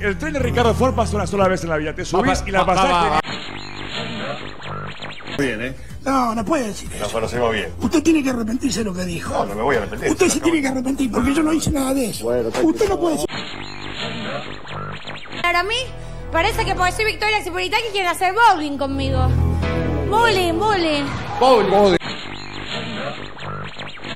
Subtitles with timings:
[0.00, 1.94] El tren de Ricardo Ford pasa una sola vez en la vida.
[1.94, 3.20] Te subís y la pasaste.
[5.38, 5.76] Bien, ¿eh?
[6.04, 7.12] No, no puede decir Nos eso.
[7.12, 7.72] conocemos bien.
[7.80, 9.32] Usted tiene que arrepentirse de lo que dijo.
[9.32, 10.10] No, no me voy a arrepentir.
[10.10, 12.26] Usted se tiene que arrepentir porque yo no hice nada de eso.
[12.26, 13.28] Usted no puede decir.
[15.42, 15.76] Para mí,
[16.32, 19.28] parece que porque soy Victoria Cipolitaki quieren hacer bowling conmigo.
[20.08, 21.06] Bowling, bowling.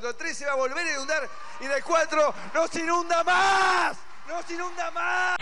[0.02, 1.28] El 3 se va a volver a inundar
[1.60, 3.96] y del 4 no se inunda más.
[4.30, 5.36] No se inunda más.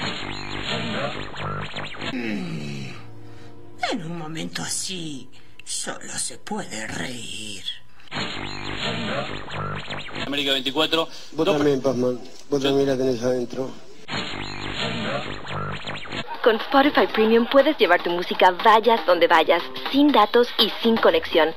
[3.93, 5.29] En un momento así,
[5.63, 7.65] solo se puede reír.
[10.27, 11.07] América 24.
[11.33, 12.19] Vos también, Pazman.
[12.49, 13.71] Vos también la tenés adentro.
[16.43, 21.55] Con Spotify Premium puedes llevar tu música vayas donde vayas, sin datos y sin conexión.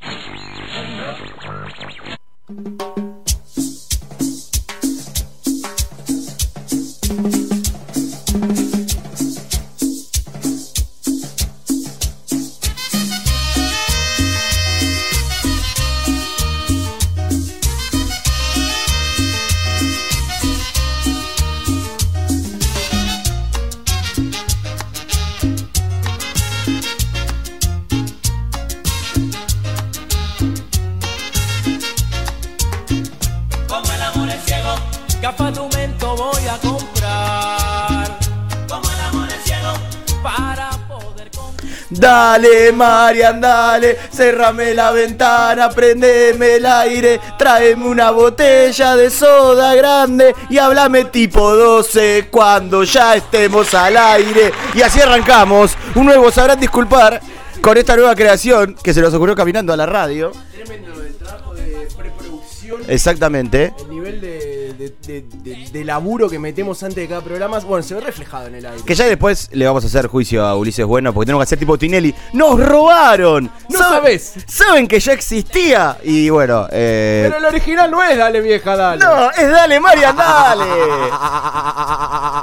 [42.02, 50.34] Dale, Marian, dale, cerrame la ventana, prendeme el aire, tráeme una botella de soda grande
[50.50, 54.52] y háblame tipo 12 cuando ya estemos al aire.
[54.74, 57.22] Y así arrancamos, un nuevo sabrán disculpar
[57.62, 60.32] con esta nueva creación que se nos ocurrió caminando a la radio.
[60.52, 62.82] Tremendo el trabajo de preproducción.
[62.88, 63.76] Exactamente.
[63.80, 67.84] El nivel de, de- de- de- de laburo que metemos antes de cada programa, bueno,
[67.84, 68.84] se ve reflejado en el aire.
[68.86, 71.60] Que ya después le vamos a hacer juicio a Ulises Bueno porque tenemos que hacer
[71.60, 72.14] tipo Tinelli.
[72.34, 73.52] ¡Nos robaron!
[73.70, 74.34] No ¿Sabe- sabés.
[74.48, 75.98] Saben que ya existía.
[76.04, 77.24] Y bueno, eh.
[77.26, 79.04] Pero el original no es Dale Vieja, Dale.
[79.04, 80.66] No, es Dale, Marian, dale.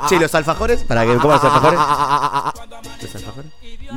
[0.08, 0.84] che, ¿los alfajores?
[0.84, 1.80] ¿Para que coman los alfajores?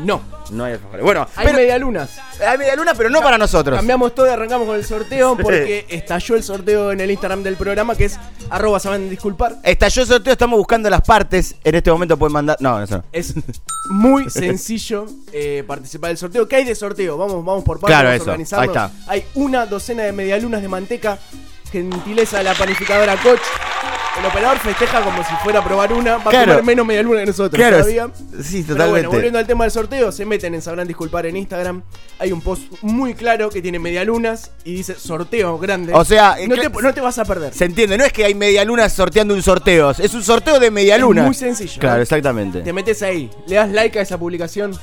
[0.04, 0.22] No.
[0.52, 1.04] No hay alfajores.
[1.06, 2.10] Bueno, Hay pero- medialunas.
[2.46, 3.78] hay media luna, pero no para nosotros.
[3.78, 7.56] Cambiamos todo y arrancamos con el sorteo porque estalló el sorteo en el Instagram del
[7.56, 8.20] programa que es
[8.50, 9.56] arroba saben disculpar.
[9.64, 11.56] Estalló el sorteo, estamos buscando las partes.
[11.64, 12.58] En este momento pueden mandar.
[12.60, 13.04] No, eso no.
[13.14, 13.34] Es
[13.90, 16.48] muy sencillo eh, participar del sorteo.
[16.48, 17.18] ¿Qué hay de sorteo?
[17.18, 18.32] Vamos, vamos por partes, Claro, vamos eso.
[18.32, 18.76] organizarnos.
[18.78, 19.12] Ahí está.
[19.12, 21.18] Hay una docena de medialunas de manteca.
[21.72, 23.40] Gentileza de la panificadora Coach.
[24.20, 26.18] El operador festeja como si fuera a probar una.
[26.18, 28.10] Va a comer menos medialuna que nosotros Claro, todavía.
[28.44, 28.90] sí, Pero totalmente.
[28.90, 31.82] bueno, volviendo al tema del sorteo, se meten en Sabrán Disculpar en Instagram.
[32.20, 35.94] Hay un post muy claro que tiene medialunas y dice sorteo grande.
[35.94, 37.54] O sea, no, te, no te vas a perder.
[37.54, 40.70] Se entiende, no es que hay media luna sorteando un sorteo, es un sorteo de
[40.72, 41.22] media luna.
[41.22, 41.80] Es muy sencillo.
[41.80, 42.04] Claro, ¿no?
[42.04, 42.62] exactamente.
[42.62, 44.78] Te metes ahí, le das like a esa publicación.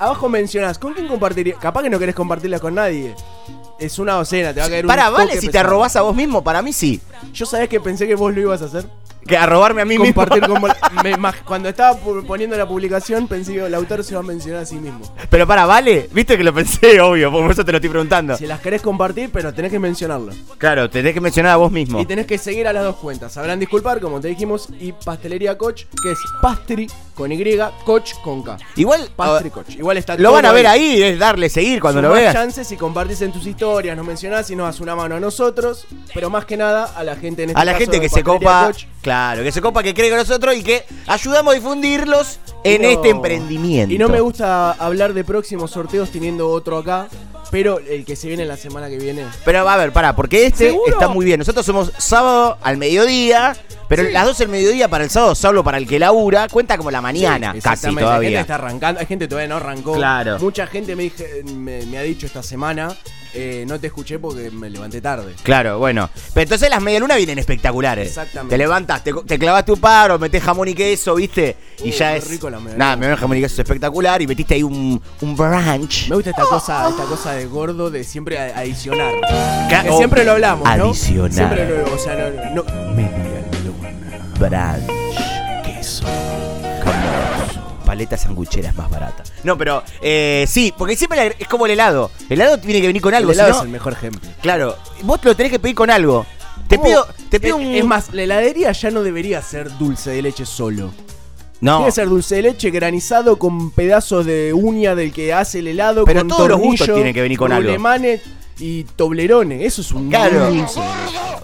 [0.00, 1.56] Abajo mencionás, ¿con quién compartirías?
[1.58, 3.14] Capaz que no querés compartirla con nadie.
[3.84, 5.68] Es una docena, te va a caer un Para, vale toque si te pesado.
[5.68, 7.00] arrobás a vos mismo, para mí sí.
[7.32, 8.84] Yo sabés que pensé que vos lo ibas a hacer.
[9.26, 10.54] Que a robarme a mí Compartir mismo.
[10.54, 10.68] como-
[11.02, 14.66] me cuando estaba poniendo la publicación pensé que el autor se va a mencionar a
[14.66, 15.00] sí mismo.
[15.30, 18.36] Pero para, vale, viste que lo pensé, obvio, por eso te lo estoy preguntando.
[18.36, 20.32] Si las querés compartir, pero tenés que mencionarlo.
[20.58, 22.00] Claro, tenés que mencionar a vos mismo.
[22.00, 23.32] Y tenés que seguir a las dos cuentas.
[23.32, 27.42] Sabrán disculpar, como te dijimos, y Pastelería Coach, que es Pastry con Y,
[27.84, 28.56] Coach con K.
[28.76, 29.76] Igual, Pastry ah, Coach.
[29.76, 32.32] Igual está Lo van a ver ahí, es darle seguir cuando lo veas.
[32.32, 35.86] chances si compartís en tus historias, nos mencionás y nos das una mano a nosotros,
[36.14, 38.22] pero más que nada a la gente en este A la caso gente que se
[38.22, 38.84] copa, Coach.
[39.02, 42.88] Claro, que se copa, que cree con nosotros y que ayudamos a difundirlos en No.
[42.88, 43.92] este emprendimiento.
[43.94, 47.08] Y no me gusta hablar de próximos sorteos teniendo otro acá,
[47.50, 49.26] pero el que se viene la semana que viene.
[49.44, 50.90] Pero a ver, pará, porque este ¿Seguro?
[50.92, 51.38] está muy bien.
[51.38, 53.54] Nosotros somos sábado al mediodía,
[53.88, 56.90] pero las 12 del mediodía para el sábado, solo para el que labura, cuenta como
[56.90, 58.00] la mañana, Sí, casi exactamente.
[58.04, 58.40] Hay gente todavía.
[58.40, 59.92] está arrancando, hay gente que todavía no arrancó.
[59.94, 60.38] Claro.
[60.38, 62.96] Mucha gente me, dije- me, me ha dicho esta semana,
[63.34, 65.34] eh, no te escuché porque me levanté tarde.
[65.42, 66.10] Claro, bueno.
[66.34, 68.08] Pero entonces las medialunas vienen espectaculares.
[68.08, 68.54] Exactamente.
[68.54, 71.56] Te levantas, te, te clavaste un paro, metés jamón y queso, ¿viste?
[71.84, 72.28] Y Uh, ya qué es.
[72.28, 72.84] rico la medialuna.
[72.84, 76.08] Nada, me ven jamón y queso es espectacular y metiste ahí un, un brunch.
[76.08, 79.12] Me gusta esta cosa, esta cosa de gordo de siempre a- adicionar.
[79.70, 80.84] Ca- Que siempre lo hablamos, ¿no?
[80.90, 81.32] adicionar.
[81.32, 82.14] Siempre lo, o sea,
[82.54, 82.64] no, no-
[84.38, 85.01] Brunch.
[87.92, 87.98] Queso.
[87.98, 87.98] Jamón.
[87.98, 89.32] Paletas sangucheras más baratas.
[89.44, 92.10] No, pero eh, sí, porque siempre es como el helado.
[92.28, 93.30] El helado tiene que venir con algo.
[93.30, 94.30] el helado si no- es el mejor ejemplo.
[94.40, 96.24] Claro, vos lo tenés que pedir con algo.
[96.68, 97.74] Te pido, te pido es, un.
[97.74, 100.90] es más, la heladería ya no debería ser dulce de leche solo.
[101.60, 101.76] no.
[101.76, 105.68] Tiene que ser dulce de leche granizado con pedazos de uña del que hace el
[105.68, 106.04] helado.
[106.06, 107.66] Pero con todos los gustos tienen que venir con algo.
[107.68, 108.22] rulemanes.
[108.58, 109.64] Y Toblerone.
[109.64, 110.48] Eso es un Claro.
[110.50, 110.80] dulce.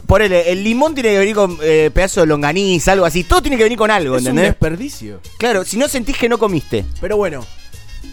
[0.06, 3.24] Por el, el limón tiene que venir con eh, pedazo de longaniza, algo así.
[3.24, 5.20] Todo tiene que venir con algo, Es un desperdicio.
[5.38, 6.84] Claro, si no sentís que no comiste.
[7.00, 7.44] Pero bueno,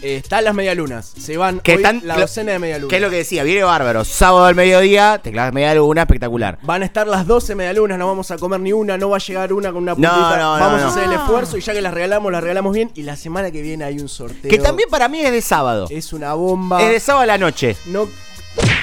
[0.02, 1.14] eh, están las medialunas.
[1.18, 2.90] Se van Que hoy están- la docena de medialunas.
[2.90, 3.44] ¿Qué es lo que decía?
[3.44, 4.04] Viene bárbaro.
[4.04, 6.58] Sábado al mediodía, te clavas media luna espectacular.
[6.62, 9.20] Van a estar las 12 medialunas, no vamos a comer ni una, no va a
[9.20, 10.36] llegar una con una No, puntita.
[10.36, 10.86] no, no, vamos no.
[10.88, 12.90] a hacer el esfuerzo y ya que las regalamos, las regalamos bien.
[12.94, 14.50] Y la semana que viene hay un sorteo.
[14.50, 15.86] Que también para mí es de sábado.
[15.90, 16.82] es una bomba.
[16.82, 17.74] Es de sábado a la noche.
[17.86, 18.06] No,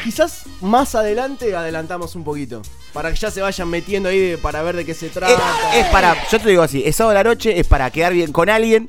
[0.04, 2.62] quizás más adelante adelantamos un poquito.
[2.94, 5.34] Para que ya se vayan metiendo ahí de- para ver de qué se trata.
[5.74, 8.14] Es, es para, yo te digo así, es sábado a la noche, es para quedar
[8.14, 8.86] bien con alguien.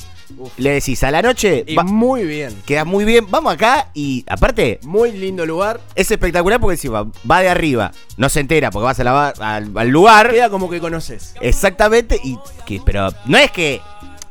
[0.59, 2.55] Le decís a la noche, Y va- muy bien.
[2.67, 5.81] quedas muy bien, vamos acá y aparte Muy lindo lugar.
[5.95, 9.35] es espectacular porque encima va de arriba, no se entera porque vas a la bar-
[9.41, 10.31] al, al lugar.
[10.33, 11.35] Queda como que conoces.
[11.41, 13.81] Exactamente, y que, pero no es que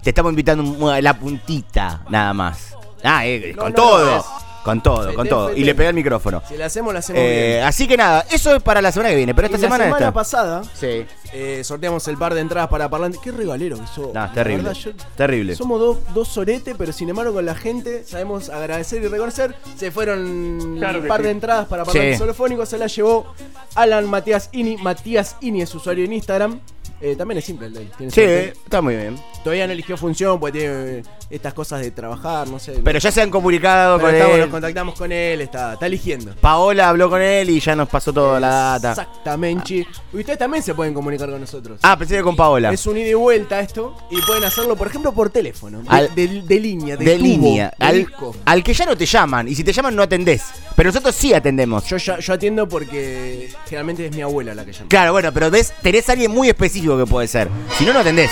[0.03, 2.75] te estamos invitando un- a la puntita, nada más.
[3.03, 4.15] Ah, eh, No, con no, todo.
[4.17, 4.25] no,
[4.63, 5.47] con todo, Fete, con todo.
[5.49, 5.59] fete.
[5.59, 6.41] Y le pegué el micrófono.
[6.47, 7.63] Si la hacemos, la hacemos Eh, bien.
[7.65, 9.83] así que nada, eso es para la semana que viene, pero esta Y la semana,
[9.85, 10.13] semana está.
[10.13, 11.05] pasada Sí.
[11.33, 13.19] eh, sorteamos el par de entradas para parlante.
[13.23, 14.07] Qué regalero que sos.
[14.07, 14.63] No, La es terrible.
[14.63, 15.55] verdad, yo- Terrible.
[15.55, 19.55] Somos dos, dos soretes, pero sin embargo con la gente sabemos agradecer y reconocer.
[19.77, 21.23] Se fueron Claro un par sí.
[21.25, 22.19] de entradas para parlantes Sí.
[22.19, 22.69] solofónicos.
[22.69, 23.33] Se las llevó
[23.75, 24.77] Alan Matías Ini.
[24.77, 26.59] Matías Ini es usuario en Instagram.
[27.05, 27.91] Eh, también es simple el de él.
[27.97, 28.53] tiene Sí, suerte.
[28.63, 29.17] está muy bien.
[29.43, 32.79] Todavía no eligió función porque tiene eh, estas cosas de trabajar, no sé.
[32.81, 34.41] Pero ya se han comunicado Pero con estamos, él.
[34.41, 36.33] nos contactamos con él, está, está eligiendo.
[36.39, 38.91] Paola habló con él y ya nos pasó toda la data.
[38.91, 39.73] Exactamente.
[40.13, 41.79] Y ustedes también se pueden comunicar con nosotros.
[41.83, 42.71] Ah, pensé que con Paola.
[42.71, 45.79] Es un ida y vuelta esto y pueden hacerlo, por ejemplo, por teléfono.
[45.81, 47.73] De, Al- de- de línea, de, de tubo, línea.
[47.77, 48.33] de Al, disco.
[48.45, 49.49] al que ya no te llaman.
[49.49, 50.43] Y si te llaman, no atendés.
[50.75, 51.85] Pero nosotros sí atendemos.
[51.85, 54.87] Yo, ya- yo atiendo porque generalmente es mi abuela la que llama.
[54.87, 57.49] Claro, bueno, pero ves, tenés a alguien muy específico que puede ser.
[57.77, 58.31] Si no, no atendés.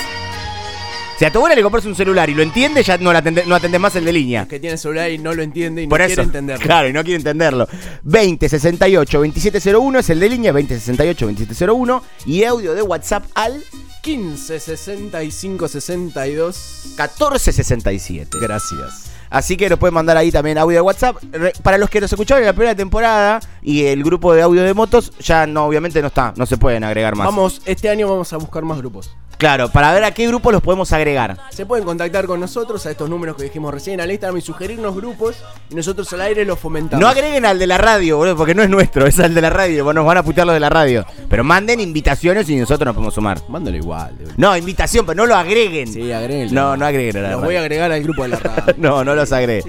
[1.18, 3.46] Si a tu abuela le compras un celular y lo entiende, ya no, la atendés,
[3.46, 4.48] no atendés más el de línea.
[4.48, 6.22] Que tiene celular y no lo entiende y no Por quiere eso.
[6.22, 6.64] entenderlo.
[6.64, 7.68] Claro, y no quiere entenderlo.
[8.02, 13.62] 2068 2701 es el de línea, 2068 2701 y audio de WhatsApp al
[14.02, 16.82] 15 65 62.
[16.96, 18.38] 1467.
[18.40, 19.11] Gracias.
[19.32, 21.16] Así que nos pueden mandar ahí también audio de WhatsApp.
[21.62, 24.74] Para los que nos escucharon en la primera temporada y el grupo de audio de
[24.74, 27.26] motos, ya no, obviamente no está, no se pueden agregar más.
[27.26, 29.16] Vamos, este año vamos a buscar más grupos.
[29.42, 31.36] Claro, para ver a qué grupo los podemos agregar.
[31.50, 34.94] Se pueden contactar con nosotros a estos números que dijimos recién al Instagram y sugerirnos
[34.94, 35.34] grupos
[35.68, 37.00] y nosotros al aire los fomentamos.
[37.02, 39.50] No agreguen al de la radio, boludo, porque no es nuestro, es al de la
[39.50, 39.82] radio.
[39.82, 41.04] Bueno, nos van a putear los de la radio.
[41.28, 43.40] Pero manden invitaciones y nosotros nos podemos sumar.
[43.48, 44.16] Mándalo igual.
[44.16, 45.92] de- No, invitación, pero no lo agreguen.
[45.92, 46.60] Sí, agréguenlo.
[46.60, 47.44] No, no agreguen a la Los radio.
[47.46, 48.62] voy a agregar al grupo de la radio.
[48.78, 49.64] No, no los agregué.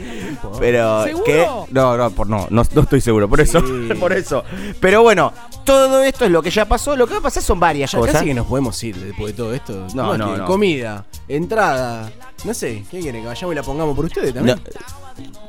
[0.60, 1.24] Pero ¿Seguro?
[1.26, 1.48] ¿qué?
[1.72, 3.94] No, no, por, no, no, no estoy seguro, por eso, Sí.
[4.00, 4.44] por eso.
[4.80, 5.34] Pero bueno,
[5.64, 6.96] todo esto es lo que ya pasó.
[6.96, 8.14] Lo que va a pasar son varias Ya cosas.
[8.14, 9.63] casi que nos podemos ir después de todo esto.
[9.94, 10.46] No, ¿Cómo no.
[10.46, 12.12] Comida, entrada.
[12.44, 13.22] No sé, ¿qué quieren?
[13.22, 14.62] Que vayamos y la pongamos por ustedes también.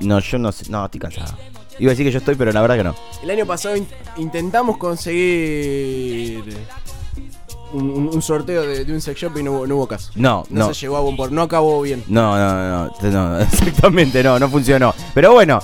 [0.00, 1.36] No, no, yo no sé, no, estoy cansado.
[1.78, 2.94] Iba a decir que yo estoy, pero la verdad que no.
[3.22, 3.88] El año pasado in-
[4.18, 6.44] intentamos conseguir
[7.72, 10.12] un, un- un sorteo de, de un sex shop y no hubo, no hubo caso.
[10.14, 10.74] No, No, no.
[10.74, 12.04] se llegó a buen puerto, no acabó bien.
[12.06, 14.94] No, no, no, no, exactamente no, no funcionó.
[15.14, 15.58] Pero bueno,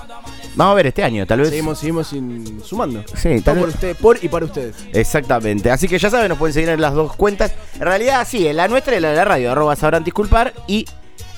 [0.55, 1.49] vamos a ver este año, tal vez.
[1.51, 3.05] Seguimos, seguimos sin- sumando.
[3.15, 3.75] Sí, Todo tal por vez.
[3.75, 4.77] usted, por y para ustedes.
[4.93, 5.71] Exactamente.
[5.71, 7.53] Así que ya saben, nos pueden seguir en las dos cuentas.
[7.75, 10.85] En realidad, sí, en la nuestra y la de la radio, arroba sabrán disculpar y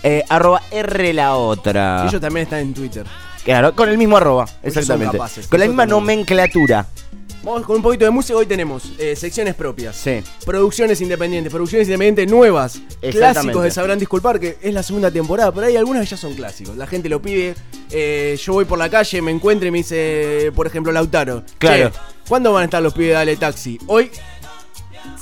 [0.03, 2.06] eh, arroba R la otra.
[2.09, 3.06] Ellos también están en Twitter.
[3.44, 5.17] Claro, con el mismo arroba, exactamente.
[5.17, 5.97] capaces, con la misma no.
[6.00, 6.87] nomenclatura.
[7.44, 8.38] Vamos con un poquito de música.
[8.38, 9.96] Hoy tenemos eh, secciones propias.
[9.96, 10.22] Sí.
[10.44, 12.80] Producciones independientes, producciones independientes nuevas,
[13.10, 16.34] clásicos de Sabrán Disculpar, que es la segunda temporada, pero hay algunas que ya son
[16.34, 16.76] clásicos.
[16.76, 17.54] La gente lo pide.
[17.90, 21.42] eh, yo voy por la calle, me encuentro y me dice, por ejemplo, Lautaro.
[21.58, 21.90] Claro.
[21.90, 23.78] "Che, ¿Cuándo van a estar los pibes de Dale Taxi?
[23.87, 24.11] Hoy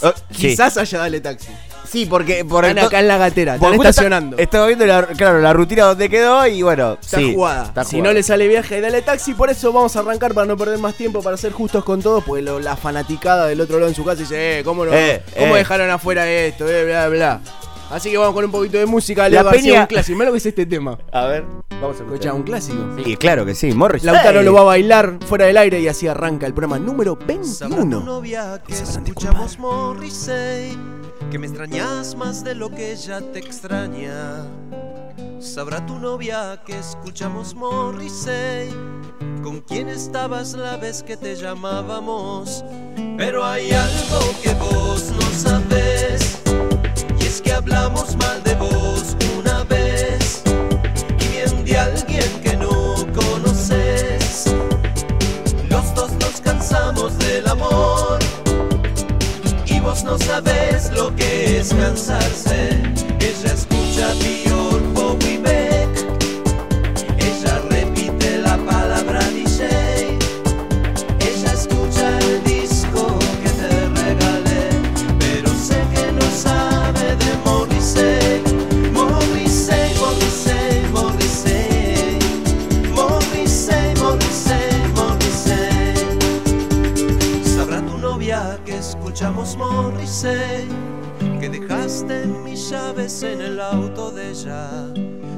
[0.02, 0.48] Oh, sí.
[0.48, 1.48] quizás haya Dale Taxi.
[1.90, 4.37] Sí, porque por Están acá en la gatera, están porque justo estacionando.
[4.37, 7.64] está- Estaba viendo la, claro, la rutina donde quedó y bueno, Está sí, jugada.
[7.64, 8.09] está si jugada.
[8.11, 9.35] no le sale viaje, dale taxi.
[9.35, 12.23] Por eso vamos a arrancar para no perder más tiempo, para ser justos con todos.
[12.23, 15.23] Porque lo- la fanaticada del otro lado en su casa dice, eh, ¿cómo, no- Eh,
[15.37, 15.59] ¿cómo eh.
[15.59, 16.68] dejaron afuera esto?
[16.68, 17.40] Eh, bla, bla.
[17.90, 19.23] Así que vamos con un poquito de música.
[19.25, 20.16] La Leo García, Peña- un clásico.
[20.16, 20.97] Mira lo que es este tema.
[21.11, 21.44] A ver,
[21.80, 22.78] vamos a Escucha, un clásico.
[23.04, 24.04] Sí, claro que sí, Morris.
[24.04, 27.26] Lautaro lo va a bailar fuera del aire y así arranca el programa número Sabrá
[27.26, 28.00] tu 21.
[28.04, 30.78] novia que escuchamos Morrissey
[31.30, 34.44] Que me extrañas más de lo que ella te extraña.
[35.38, 38.68] Sabrá tu novia que escuchamos Morrissey
[39.42, 42.64] Con quién estabas la vez que te llamábamos.
[43.16, 46.42] Pero hay algo que vos no sabes
[47.20, 48.50] Y es que hablamos mal de
[60.04, 62.80] no sabes lo que es cansarse.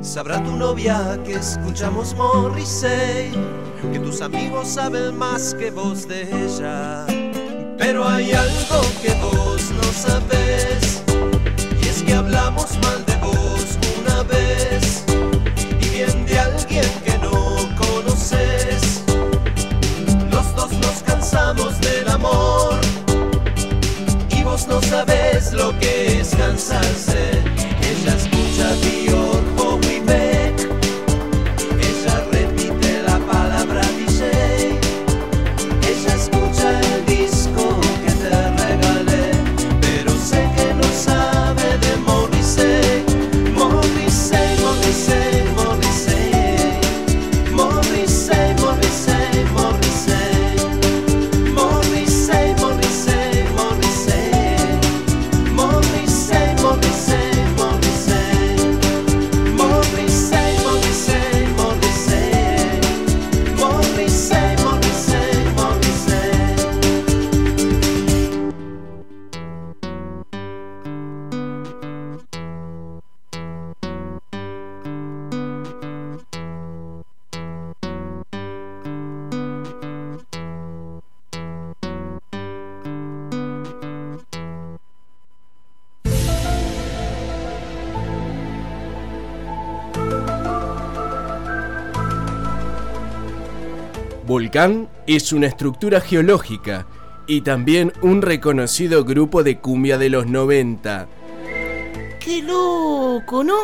[0.01, 3.33] Sabrá tu novia que escuchamos Morrissey,
[3.93, 7.05] que tus amigos saben más que vos de ella.
[7.79, 11.03] Pero hay algo que vos no sabes,
[11.83, 15.05] y es que hablamos mal de vos una vez,
[15.81, 19.03] y bien de alguien que no conoces.
[20.31, 22.79] Los dos nos cansamos del amor,
[24.31, 27.52] y vos no sabes lo que es cansarse.
[94.53, 96.87] Volcán es una estructura geológica
[97.27, 101.09] y también un reconocido grupo de cumbia de los 90.
[102.21, 103.57] ¡Qué loco, ¿no?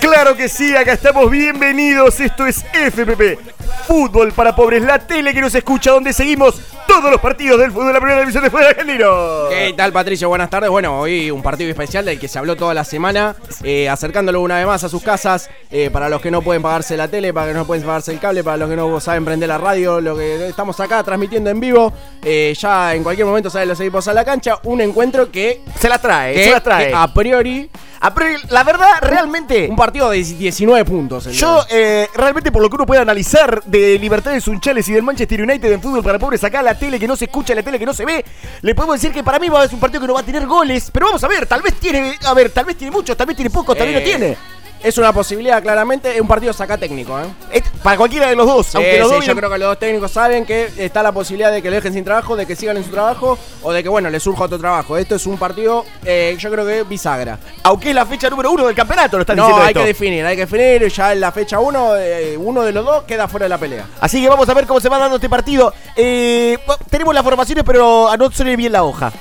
[0.00, 2.20] Claro que sí, acá estamos bienvenidos.
[2.20, 3.38] Esto es FPP.
[3.86, 7.88] Fútbol para pobres, la tele que nos escucha, donde seguimos todos los partidos del fútbol
[7.88, 9.08] de la primera división de fútbol argentino.
[9.48, 10.28] ¿Qué tal, Patricio?
[10.28, 10.68] Buenas tardes.
[10.70, 14.56] Bueno, hoy un partido especial del que se habló toda la semana, eh, acercándolo una
[14.58, 15.48] vez más a sus casas.
[15.72, 18.12] eh, para los que no pueden pagarse la tele, para los que no pueden pagarse
[18.12, 21.48] el cable, para los que no saben prender la radio, lo que estamos acá transmitiendo
[21.50, 21.92] en vivo.
[22.22, 24.58] eh, ya en cualquier momento salen los equipos a la cancha.
[24.64, 26.92] Un encuentro que Se la trae, que- se la trae.
[26.94, 27.70] a priori,
[28.02, 28.14] Ah,
[28.48, 29.68] la verdad, realmente.
[29.68, 31.26] un partido de 19 puntos.
[31.26, 35.02] el Yo, eh, realmente, por lo que uno puede analizar de Libertades Sunchales y del
[35.02, 37.78] Manchester United en fútbol para pobres, acá la tele que no se escucha, la tele
[37.78, 38.24] que no se ve,
[38.62, 40.24] le podemos decir que para mí va a ser un partido que no va a
[40.24, 43.16] tener goles, pero vamos a ver, tal vez tiene, a ver, tal vez tiene muchos,
[43.16, 44.36] tal vez tiene pocos, tal vez no Eh, tiene.
[44.82, 46.14] Es una posibilidad, claramente.
[46.14, 47.24] Es un partido saca técnico, ¿eh?
[47.52, 49.58] Es para cualquiera de los dos, aunque Sí, los sí, dos yo vienen- creo que
[49.58, 52.46] los dos técnicos saben que está la posibilidad de que lo dejen sin trabajo, de
[52.46, 54.96] que sigan en su trabajo o de que, bueno, les surja otro trabajo.
[54.96, 57.38] Esto es un partido, eh, yo creo que bisagra.
[57.62, 59.80] aunque es la fecha número uno del campeonato, lo están No, diciendo hay esto.
[59.80, 60.88] que definir, hay que definir.
[60.90, 61.92] Ya en la fecha 1,
[62.38, 63.84] uno de los dos queda fuera de la pelea.
[64.00, 65.74] Así que vamos a ver cómo se va dando este partido.
[65.94, 66.56] Eh,
[66.88, 69.12] tenemos las formaciones, pero no suene bien la hoja.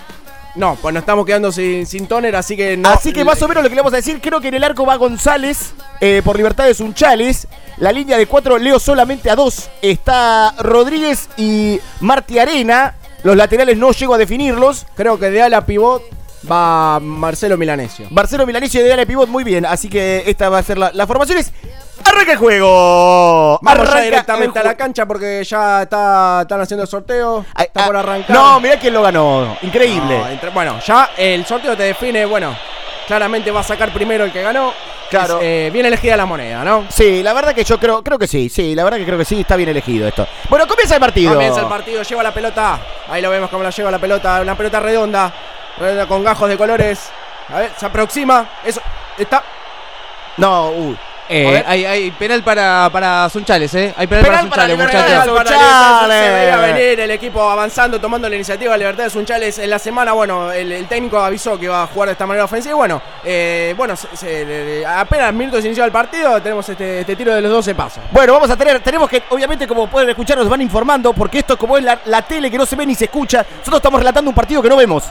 [0.60, 2.90] No, pues nos estamos quedando sin, sin toner, así que no.
[2.90, 4.64] Así que más o menos lo que le vamos a decir, creo que en el
[4.66, 7.48] arco va González, eh, por Libertades Unchales.
[7.78, 9.70] La línea de cuatro leo solamente a dos.
[9.82, 12.96] Está Rodríguez y Marti Arena.
[13.24, 14.86] Los laterales no llego a definirlos.
[14.98, 16.04] Creo que de ala pivot
[16.50, 18.08] va Marcelo Milanesio.
[18.12, 19.66] Marcelo Milanesio de Dale Pivot, muy bien.
[19.66, 21.52] Así que esta va a ser la, las formaciones.
[22.06, 23.60] ¡Arranca el juego!
[23.62, 27.46] Vamos ya Arranca directamente a la cancha porque ya está, están haciendo el sorteo.
[27.54, 28.36] Ay, Está ah, por arrancar.
[28.36, 29.58] No, mirá quién lo ganó.
[29.62, 30.18] Increíble.
[30.18, 32.56] No, entre- bueno, ya el sorteo te define, bueno,
[33.06, 34.74] claramente va a sacar primero el que ganó.
[35.10, 35.40] Claro.
[35.40, 36.86] Es, eh, bien elegida la moneda, ¿no?
[36.90, 39.26] Sí, la verdad que yo creo, creo que sí, sí, la verdad que creo que
[39.26, 40.28] sí, está bien elegido esto.
[40.50, 41.34] Bueno, comienza el partido.
[41.34, 42.80] Comienza el partido, lleva la pelota.
[43.10, 44.40] Ahí lo vemos cómo la lleva la pelota.
[44.42, 45.34] Una pelota redonda.
[46.08, 47.10] Con gajos de colores.
[47.54, 48.46] A ver, se aproxima.
[48.64, 48.82] Eso.
[49.18, 49.44] Está.
[50.38, 50.96] No, uy.
[50.96, 51.64] A Eh, ver.
[51.68, 53.94] hay, hay penal para, para Sunchales, ¿eh?
[53.96, 55.12] Hay penal, Penal para Sunchales, muchachos.
[55.36, 56.24] Para Sunchales.
[56.26, 58.76] Se veía venir el equipo avanzando, tomando la iniciativa.
[58.76, 60.14] Libertad de Sunchales en la semana.
[60.14, 62.74] Bueno, el, el técnico avisó que iba a jugar de esta manera ofensiva.
[62.74, 67.16] Y bueno, eh, bueno se- se- le- apenas minutos iniciado el partido, tenemos este, este
[67.16, 68.02] tiro de los 12 pasos.
[68.12, 71.58] Bueno, vamos a tener, tenemos que, obviamente, como pueden escuchar, nos van informando, porque esto
[71.60, 74.30] como es la, la tele que no se ve ni se escucha, nosotros estamos relatando
[74.30, 75.04] un partido que no vemos.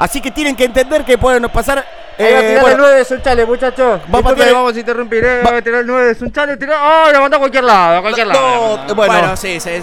[0.00, 1.84] Así que tienen que entender que pueden pasar
[2.20, 4.00] Va a Eh, tirar el bueno, 9 de Sunchales, muchachos.
[4.12, 5.40] Va a Disculpe, vamos a interrumpir, ¿eh?
[5.42, 6.72] Va a tirar el 9 de Sunchales, tiró.
[6.74, 7.10] ¡Oh!
[7.12, 8.76] Lo mandó a cualquier lado, a cualquier lado.
[8.88, 9.80] no, bueno, Bueno, sí, se-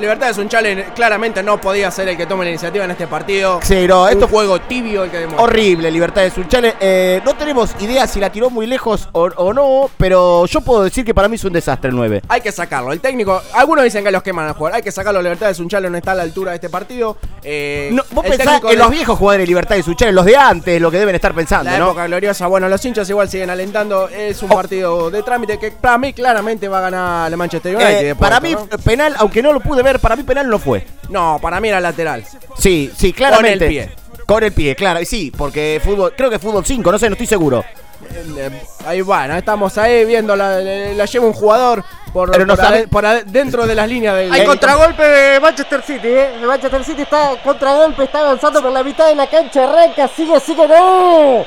[0.00, 3.60] Libertad de Sunchales claramente no podía ser el que tome la iniciativa en este partido.
[3.62, 5.42] Sí, no, Un esto- juego tibio el que demuestra.
[5.44, 6.74] horrible Libertad de Sunchales.
[6.80, 10.84] Eh, no tenemos idea si la tiró muy lejos o, o no, pero yo puedo
[10.84, 12.22] decir que para mí es un desastre el 9.
[12.28, 12.92] Hay que sacarlo.
[12.92, 14.74] El técnico, algunos dicen que los queman al jugar.
[14.74, 15.20] Hay que sacarlo.
[15.20, 17.16] Libertad de Sunchales no está a la altura de este partido.
[17.42, 20.36] Eh, No, vos pensás en de- los viejos jugadores de Libertad de Sunchales, los de
[20.36, 21.86] antes, lo que deben estar pensando, La ¿no?
[21.90, 24.08] época gloriosa, bueno, los hinchas igual siguen alentando.
[24.08, 28.10] Es un partido de trámite que para mí claramente va a ganar el Manchester United.
[28.10, 28.66] Eh, para mí, ¿no?
[28.84, 30.86] penal, aunque no lo pude ver, para mí penal no fue.
[31.08, 32.24] No, para mí era lateral.
[32.56, 33.58] Sí, sí, claramente.
[33.58, 33.96] Con el pie.
[34.26, 35.00] Con el pie, claro.
[35.00, 37.64] Y sí, porque fútbol, creo que fútbol 5, no sé, no estoy seguro.
[38.36, 38.50] Eh,
[38.86, 41.84] Ahí bueno, estamos ahí viendo la, la- la lleva un jugador
[42.14, 44.32] por, Pero no por sabe- ade- por ade- dentro de las líneas del.
[44.32, 46.34] Hay contragolpe de Manchester City, ¿eh?
[46.40, 50.40] El Manchester City está contragolpe, está avanzando por la mitad de la cancha, arranca, sigue,
[50.40, 51.44] sigue, no.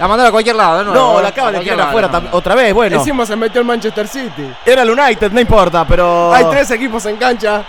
[0.00, 0.82] La mandaron a cualquier lado.
[0.84, 1.22] No, ¿eh?
[1.22, 2.96] la acaban de tirar afuera no, tam- otra vez, bueno.
[2.96, 4.50] Encima se metió el Manchester City.
[4.64, 6.32] Era el United, no importa, pero.
[6.32, 7.62] Hay tres equipos en cancha.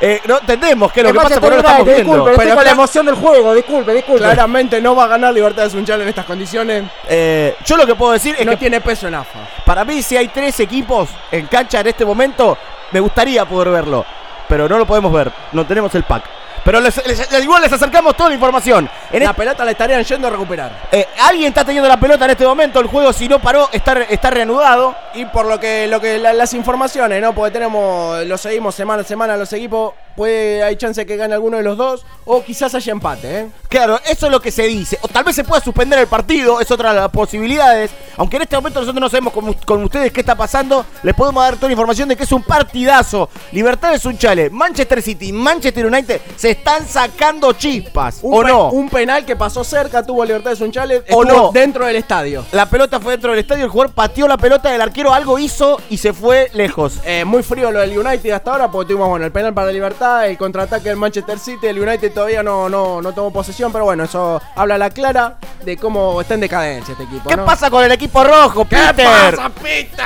[0.00, 2.02] Eh, no entendemos qué es lo que pasa, pero no lo estamos viendo.
[2.04, 4.20] disculpe, estoy Pero con la emoción del juego, disculpe, disculpe.
[4.22, 6.84] Claramente no va a ganar Libertad de Sunchal en estas condiciones.
[7.08, 9.38] Eh, yo lo que puedo decir es No que tiene peso en AFA.
[9.64, 12.58] para mí, si hay tres equipos en cancha en este momento,
[12.90, 14.04] me gustaría poder verlo.
[14.48, 16.24] Pero no lo podemos ver, no tenemos el pack.
[16.64, 18.88] Pero les- les- igual les acercamos toda la información.
[19.12, 20.70] En La pelota la estarían yendo a recuperar.
[20.92, 22.80] eh, alguien está teniendo la pelota en este momento.
[22.80, 24.94] El juego, si no paró, está, está reanudado.
[25.14, 27.34] Y por lo que, lo que la- las informaciones, ¿no?
[27.34, 29.94] Porque tenemos, lo seguimos semana a semana los equipos.
[30.16, 32.04] Puede, hay chance que gane alguno de los dos.
[32.24, 33.48] O quizás haya empate, ¿eh?
[33.68, 34.98] Claro, eso es lo que se dice.
[35.02, 37.90] O tal vez se pueda suspender el partido, es otra de las posibilidades.
[38.16, 41.42] Aunque en este momento nosotros no sabemos con, con ustedes qué está pasando, les podemos
[41.42, 43.28] dar toda la información de que es un partidazo.
[43.52, 48.18] Libertad de Sunchale, Manchester City, Manchester United se están sacando chispas.
[48.22, 48.70] Un ¿O no?
[48.70, 51.02] Un penal que pasó cerca, tuvo Libertad de Sunchales.
[51.10, 51.52] ¿O estuvo no?
[51.52, 52.44] Dentro del estadio.
[52.52, 55.80] La pelota fue dentro del estadio, el jugador pateó la pelota, el arquero algo hizo
[55.90, 57.00] y se fue lejos.
[57.04, 60.03] Eh, muy frío lo del United hasta ahora porque tuvimos bueno, el penal para Libertad,
[60.26, 64.04] el contraataque del Manchester City, el United todavía no, no, no tomó posesión, pero bueno,
[64.04, 65.34] eso habla a la clara
[65.64, 67.28] de cómo está en decadencia este equipo.
[67.28, 67.44] ¿Qué ¿no?
[67.44, 69.36] pasa con el equipo rojo, ¿Qué Peter?
[69.36, 70.04] pasa, Peter?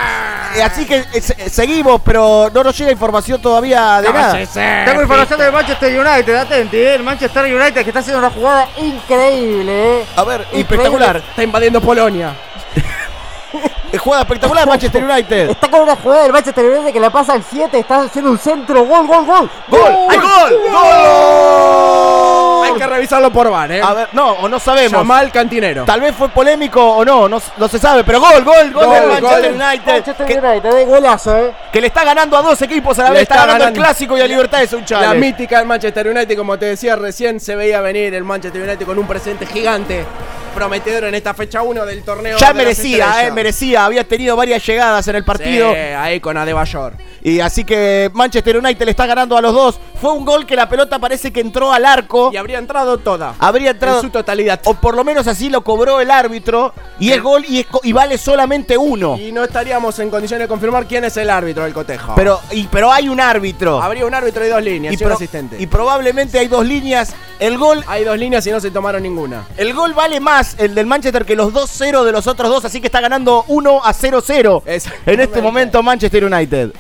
[0.57, 4.39] Eh, Así que eh, se- seguimos, pero no nos llega información todavía de nada.
[4.87, 6.95] Tengo información del Manchester United, atenti, ¿eh?
[6.95, 10.05] El Manchester United que está haciendo una jugada increíble, ¿eh?
[10.17, 10.61] A ver, Increíble.
[10.63, 11.17] espectacular.
[11.17, 12.35] Está invadiendo Polonia.
[13.91, 15.49] Eh, Jugada espectacular Manchester United.
[15.49, 18.39] Está con una jugada del Manchester United que la pasa al 7, está haciendo un
[18.39, 19.51] centro, gol, gol, gol.
[19.67, 19.93] ¡Gol!
[20.11, 20.61] ¡Hay gol!
[20.71, 22.65] ¡Gol!
[22.67, 23.81] Hay que revisarlo por VAR, ¿eh?
[23.83, 24.93] A ver, no, o no sabemos.
[25.01, 25.85] Yamal Cantinero.
[25.87, 28.95] Tal vez fue polémico o no, no, no se sabe, pero gol, gol, gol, Gol,
[28.95, 29.63] del Manchester gol.
[29.63, 29.93] United.
[29.93, 31.53] Manchester que, United, de golazo, ¿eh?
[31.73, 33.71] que le está ganando a dos equipos a la Le vez, está, está ganando, el
[33.73, 33.87] ganando.
[33.87, 35.19] clásico y a Libertad de La Sunchales.
[35.21, 38.99] mítica del Manchester United, como te decía recién, se veía venir el Manchester United con
[38.99, 40.05] un presente gigante,
[40.49, 42.39] prometedor en esta fecha 1 del torneo.
[42.39, 45.73] Ya de merecía, eh, merecía, había tenido varias llegadas en el partido.
[45.73, 46.95] Sí, ahí con Adebayor.
[47.21, 49.81] Y así que Manchester United le está ganando a los dos.
[50.01, 52.31] Fue un gol que la pelota parece que entró al arco.
[52.33, 53.35] Y habría entrado toda.
[53.41, 54.61] Habría entrado En su totalidad.
[54.65, 56.73] O por lo menos así lo cobró el árbitro.
[57.01, 59.19] Y es gol y, es y vale solamente uno.
[59.19, 62.13] Y no estaríamos en condiciones de confirmar quién es el árbitro del cotejo.
[62.15, 63.83] Pero, y, pero hay un árbitro.
[63.83, 65.57] Habría un árbitro y dos líneas y, pro- asistente.
[65.59, 67.15] y probablemente hay dos líneas.
[67.41, 69.45] El gol, Hay dos líneas y no se tomaron ninguna.
[69.57, 72.65] el gol vale más el del Manchester que los 2-0 de los otros dos.
[72.65, 74.63] Así que está ganando 1 a 0-0
[75.07, 76.71] en este momento Manchester United.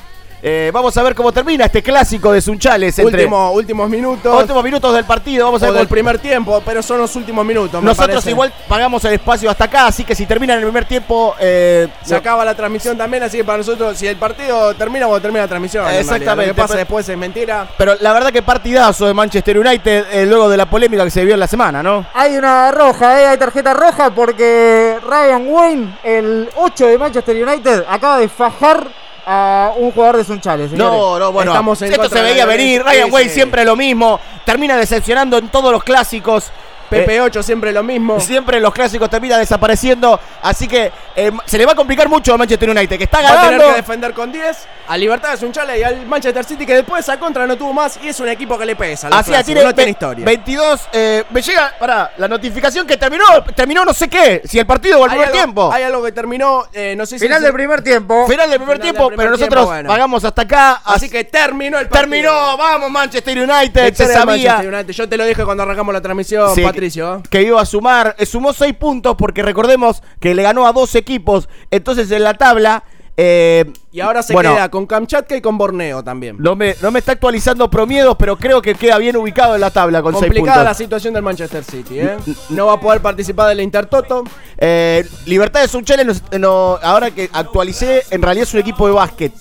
[0.40, 4.40] Eh, vamos a ver cómo termina este clásico de Sunchales entre Último- últimos minutos.
[4.40, 5.46] últimos minutos del partido.
[5.46, 7.83] Vamos a o ver del cómo- primer tiempo, pero son los últimos minutos.
[7.83, 8.31] Nosotros parece.
[8.31, 11.88] igual pagamos el espacio hasta acá, así que si termina en el primer tiempo, eh,
[12.05, 15.42] Se acaba la transmisión también, así que para nosotros, si el partido termina, cuando termina
[15.42, 15.85] la transmisión.
[15.90, 17.66] Exactamente, Lo que pasa pero- después es mentira.
[17.77, 21.24] Pero la verdad que partidazo de Manchester United eh, luego de la polémica que se
[21.24, 22.07] vio en la semana, ¿no?
[22.14, 23.27] Hay una roja, ¿eh?
[23.27, 28.87] Hay tarjeta roja porque Ryan Wayne, el 8 de Manchester United, acaba de fajar
[29.31, 30.71] a un jugador de Sunchales.
[30.71, 30.91] señores.
[30.91, 32.83] No, no, bueno, Estamos en esto se veía venir.
[32.83, 33.29] Ryan sí.
[33.29, 36.51] siempre lo mismo, termina decepcionando en todos los clásicos.
[36.90, 38.18] Eh, PP8 siempre lo mismo.
[38.20, 42.38] siempre los clásicos termina desapareciendo, así que eh, se le va a complicar mucho a
[42.38, 43.68] Manchester United, que está Va a tener ganando.
[43.70, 44.57] que defender con 10
[44.88, 47.98] a Libertad de Sunchale y al Manchester City que después esa contra no tuvo más
[48.03, 49.09] y es un equipo que le pesa.
[49.11, 50.24] los Así es, clásicos, tiene, no tiene historia.
[50.24, 50.88] 22.
[50.92, 53.24] eh, me llega, pará, la notificación que terminó,
[53.55, 55.72] terminó no sé qué, si el partido o el primer algo- tiempo.
[55.72, 57.27] Hay algo que terminó, eh, no sé si...
[57.27, 58.27] Final del primer tiempo.
[58.27, 59.88] Final del primer Final del tiempo, primer pero tiempo, nosotros bueno.
[59.88, 60.81] pagamos hasta acá.
[60.85, 62.11] Así que terminó el partido.
[62.11, 64.92] terminó, vamos Manchester United, se sabía Manchester United.
[64.94, 67.23] Yo te lo dije cuando arrancamos la transmisión, Sí, Patricio.
[67.31, 70.95] que iba a sumar, eh, sumó 6 puntos porque recordemos que le ganó a dos
[70.95, 72.85] equipos, entonces en la tabla
[73.21, 76.37] Eh, Y ahora se bueno, queda con Kamchatka y con Borneo también.
[76.38, 79.73] No me, no me está actualizando Promiedos, pero creo que queda bien ubicado en la
[79.73, 80.77] tabla con 6 Complicada la puntos.
[80.77, 82.17] situación del Manchester City, ¿eh?
[82.51, 84.23] No va a poder participar del Intertoto.
[84.57, 89.33] Eh, Libertad de Sunchales, no- ahora que actualicé, en realidad es un equipo de básquet.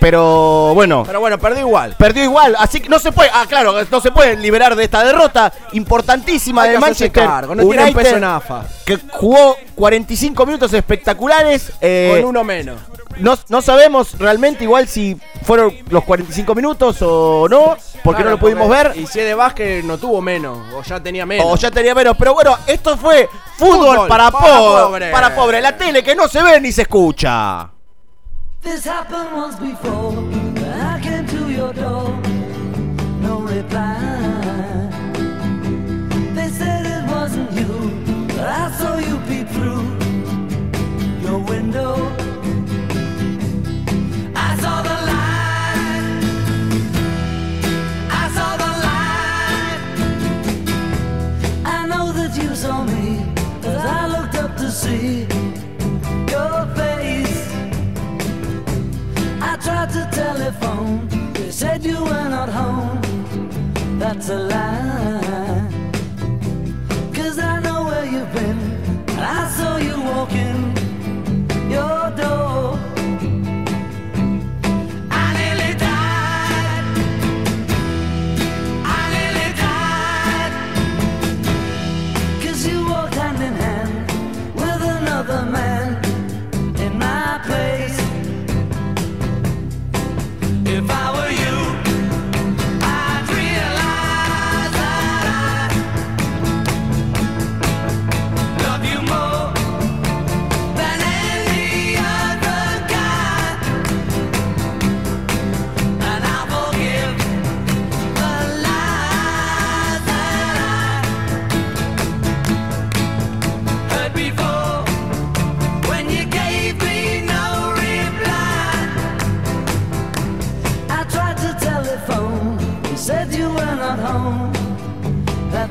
[0.00, 1.02] Pero bueno.
[1.06, 1.94] Pero bueno, perdió igual.
[1.98, 5.02] Perdió igual, así que no se puede, ah claro, no se puede liberar de esta
[5.04, 8.64] derrota importantísima Hay Manchester cargo, no United, peso en AFA.
[8.84, 11.72] que jugó 45 minutos espectaculares.
[11.80, 12.78] eh, Con uno menos.
[13.18, 18.38] no, no sabemos realmente igual si fueron los 45 minutos o no, porque no lo
[18.38, 18.92] pudimos ver.
[18.96, 20.58] Y si es de básquet, no tuvo menos.
[20.74, 21.46] O ya tenía menos.
[21.48, 25.10] O ya tenía menos, pero bueno, esto fue fútbol, Fútbol para, pobre.
[25.10, 27.70] para pobre, la tele que no se ve ni se escucha.
[28.66, 30.28] This happened once before.
[30.92, 32.20] I came to your door,
[33.22, 34.15] no reply.
[59.76, 63.00] Tried to telephone, they said you were not home.
[63.98, 65.68] That's a lie.
[67.12, 68.58] Cause I know where you've been,
[69.08, 70.75] and I saw you walking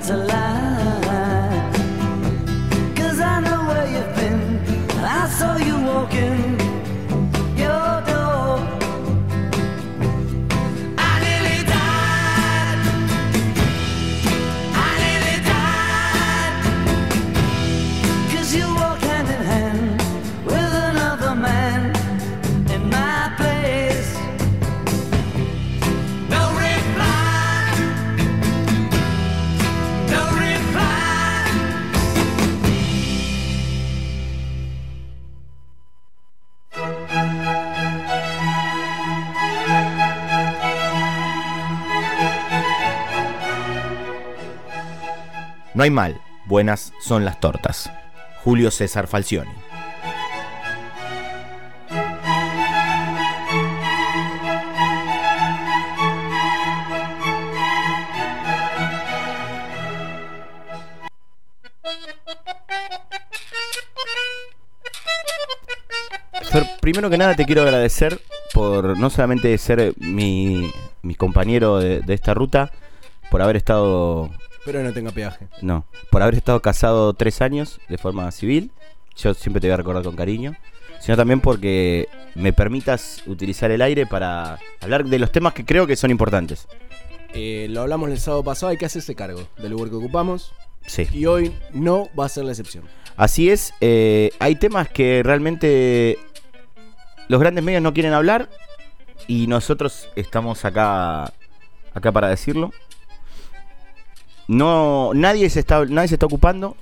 [0.08, 0.45] That's a
[45.86, 47.92] hay mal, buenas son las tortas.
[48.44, 49.52] Julio César Falcioni.
[66.82, 68.20] Primero que nada te quiero agradecer
[68.56, 70.72] por no solamente ser mi,
[71.16, 72.72] compañero de esta ruta,
[73.30, 74.32] por haber estado
[74.66, 75.48] Pero no tenga peaje.
[75.62, 78.72] no, por haber estado casado tres años de forma civil.
[79.16, 80.56] Yo siempre te voy a recordar con cariño.
[81.00, 85.86] Sino también porque me permitas utilizar el aire para hablar de los temas que creo
[85.86, 86.68] que son importantes.
[87.34, 90.54] Eh, lo hablamos el sábado pasado, hay que hacerse cargo del lugar que ocupamos.
[90.88, 91.08] Sí.
[91.12, 92.86] Y hoy no va a ser la excepción.
[93.18, 96.18] Así es, eh, hay temas que realmente
[97.28, 98.50] los grandes medios no quieren hablar
[99.28, 101.34] y nosotros estamos acá,
[101.94, 102.72] acá para decirlo.
[104.48, 106.76] No, nadie se está, nadie se está ocupando.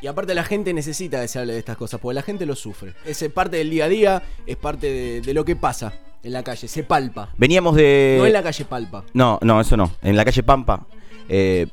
[0.00, 2.54] Y aparte la gente necesita que se hable de estas cosas, porque la gente lo
[2.54, 2.94] sufre.
[3.04, 6.42] Es parte del día a día, es parte de, de lo que pasa en la
[6.42, 7.30] calle, se palpa.
[7.36, 8.16] Veníamos de.
[8.18, 9.04] No en la calle palpa.
[9.12, 9.92] No, no, eso no.
[10.02, 10.86] En la calle Pampa.
[11.28, 11.66] Eh,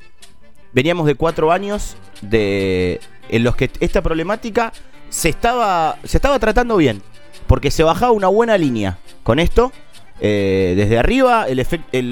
[0.74, 4.72] veníamos de cuatro años de en los que esta problemática
[5.10, 7.02] se estaba, se estaba tratando bien.
[7.48, 8.98] Porque se bajaba una buena línea.
[9.24, 9.72] Con esto,
[10.20, 11.60] eh, desde arriba, el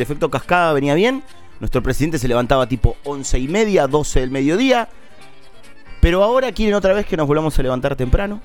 [0.02, 1.24] efecto cascada venía bien.
[1.64, 4.90] Nuestro presidente se levantaba tipo once y media, 12 del mediodía.
[6.02, 8.42] Pero ahora quieren otra vez que nos volvamos a levantar temprano.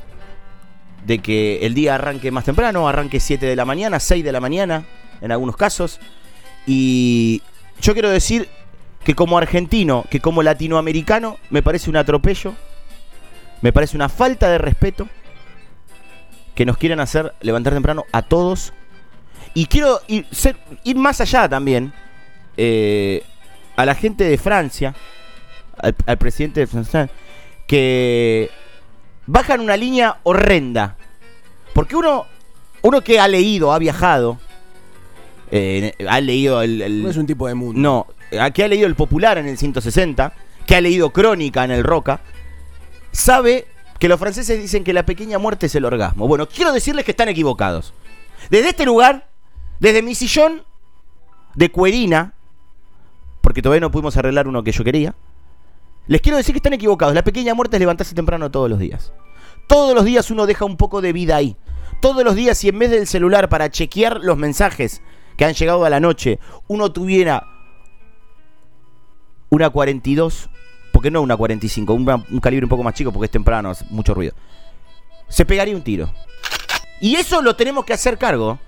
[1.05, 4.39] De que el día arranque más temprano, arranque 7 de la mañana, 6 de la
[4.39, 4.85] mañana,
[5.21, 5.99] en algunos casos.
[6.65, 7.43] Y
[7.81, 8.49] yo quiero decir
[9.03, 12.55] que como argentino, que como latinoamericano, me parece un atropello,
[13.63, 15.09] me parece una falta de respeto
[16.55, 18.73] que nos quieren hacer levantar temprano a todos.
[19.55, 20.25] Y quiero ir,
[20.85, 21.93] ir más allá también
[22.59, 23.23] eh,
[23.77, 24.95] a la gente de Francia,
[25.79, 27.09] al, al presidente de Francia,
[27.67, 28.51] que
[29.27, 30.97] bajan una línea horrenda.
[31.73, 32.27] Porque uno,
[32.83, 34.39] uno que ha leído, ha viajado,
[35.51, 37.81] eh, ha leído el, el- No es un tipo de mundo.
[37.81, 38.07] no,
[38.41, 40.33] a- que ha leído el Popular en el 160,
[40.67, 42.21] que ha leído Crónica en el Roca,
[43.13, 43.67] sabe
[43.99, 46.27] que los franceses dicen que la pequeña muerte es el orgasmo.
[46.29, 47.95] Bueno, quiero decirles que están equivocados.
[48.51, 49.29] Desde este lugar,
[49.81, 50.63] desde mi sillón
[51.55, 52.35] de cuerina,
[53.41, 55.15] porque todavía no pudimos arreglar uno que yo quería,
[56.07, 57.15] les quiero decir que están equivocados.
[57.15, 59.13] La pequeña muerte es levantarse temprano todos los días.
[59.67, 61.57] Todos los días uno deja un poco de vida ahí.
[62.01, 65.03] Todos los días, si en vez del celular para chequear los mensajes
[65.37, 67.45] que han llegado a la noche, uno tuviera
[69.51, 70.49] una 42,
[70.93, 73.85] porque no una 45, una- un calibre un poco más chico porque es temprano, hace
[73.91, 74.35] mucho ruido.
[75.29, 76.11] Se pegaría un tiro.
[77.01, 78.59] Y eso lo tenemos que hacer cargo.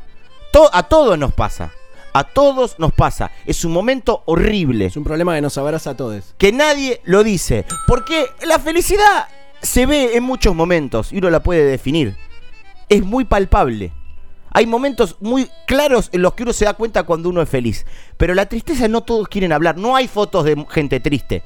[0.72, 1.70] A todos nos pasa.
[2.12, 3.30] A todos nos pasa.
[3.46, 4.86] Es un momento horrible.
[4.86, 6.34] Es un problema que nos abraza a todos.
[6.38, 7.64] Que nadie lo dice.
[7.86, 9.28] Porque la felicidad
[9.62, 12.16] se ve en muchos momentos y uno la puede definir.
[12.88, 13.92] Es muy palpable.
[14.52, 17.86] Hay momentos muy claros en los que uno se da cuenta cuando uno es feliz.
[18.16, 19.76] Pero la tristeza no todos quieren hablar.
[19.76, 21.44] No hay fotos de gente triste.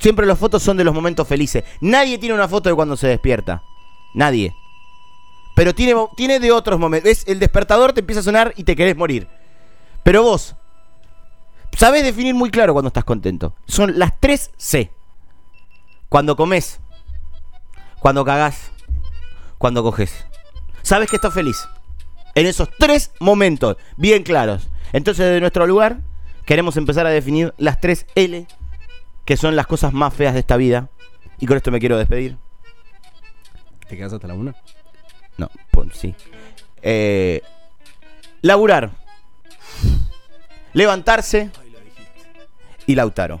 [0.00, 1.64] Siempre las fotos son de los momentos felices.
[1.80, 3.62] Nadie tiene una foto de cuando se despierta.
[4.14, 4.54] Nadie.
[5.54, 7.04] Pero tiene, tiene de otros momentos.
[7.04, 7.24] ¿Ves?
[7.26, 9.28] El despertador te empieza a sonar y te querés morir.
[10.06, 10.54] Pero vos,
[11.76, 13.56] sabés definir muy claro cuando estás contento.
[13.66, 14.92] Son las 3 C.
[16.08, 16.78] Cuando comes,
[17.98, 18.70] cuando cagás,
[19.58, 20.24] cuando coges.
[20.82, 21.68] Sabes que estás feliz.
[22.36, 24.68] En esos tres momentos, bien claros.
[24.92, 26.02] Entonces, de nuestro lugar,
[26.44, 28.46] queremos empezar a definir las 3 L,
[29.24, 30.88] que son las cosas más feas de esta vida.
[31.40, 32.36] Y con esto me quiero despedir.
[33.88, 34.54] ¿Te quedas hasta la una?
[35.36, 36.14] No, pues sí.
[36.80, 37.42] Eh,
[38.42, 39.04] laburar.
[40.76, 41.50] Levantarse.
[42.86, 43.40] Y Lautaro.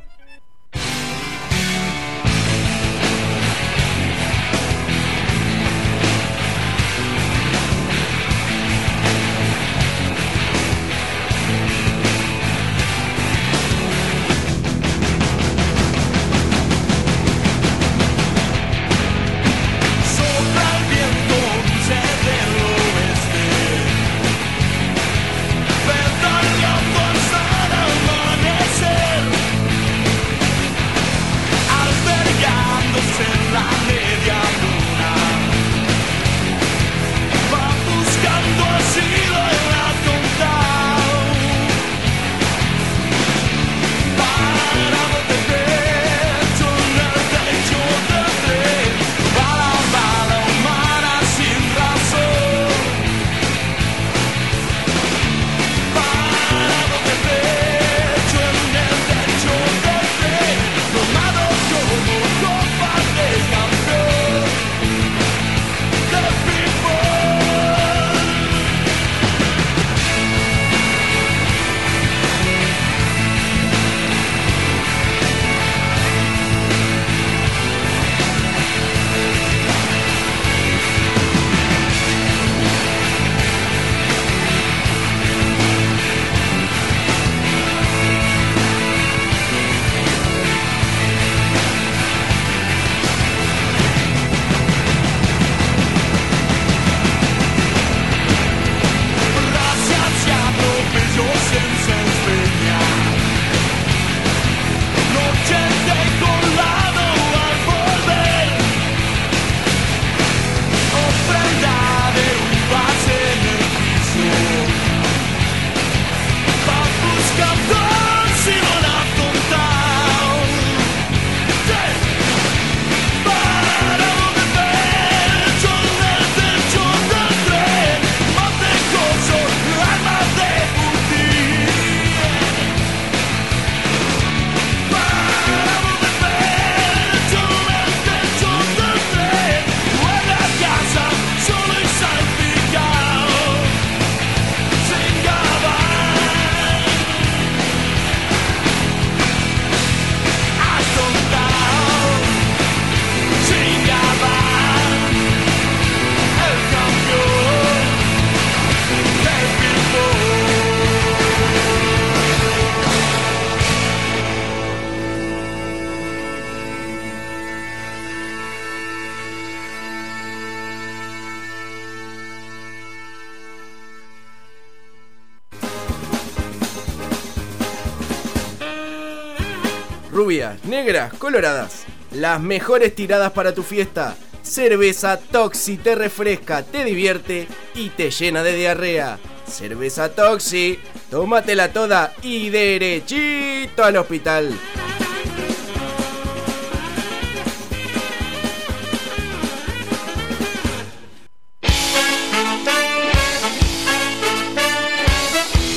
[181.18, 181.84] Coloradas.
[182.12, 184.16] Las mejores tiradas para tu fiesta.
[184.42, 189.18] Cerveza Toxi te refresca, te divierte y te llena de diarrea.
[189.48, 190.78] Cerveza Toxi,
[191.10, 194.56] tómatela toda y derechito al hospital.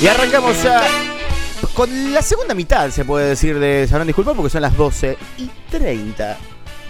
[0.00, 1.09] Y arrancamos ya
[1.74, 5.50] con la segunda mitad, se puede decir, de Sabrán Disculpar, porque son las 12 y
[5.70, 6.38] 30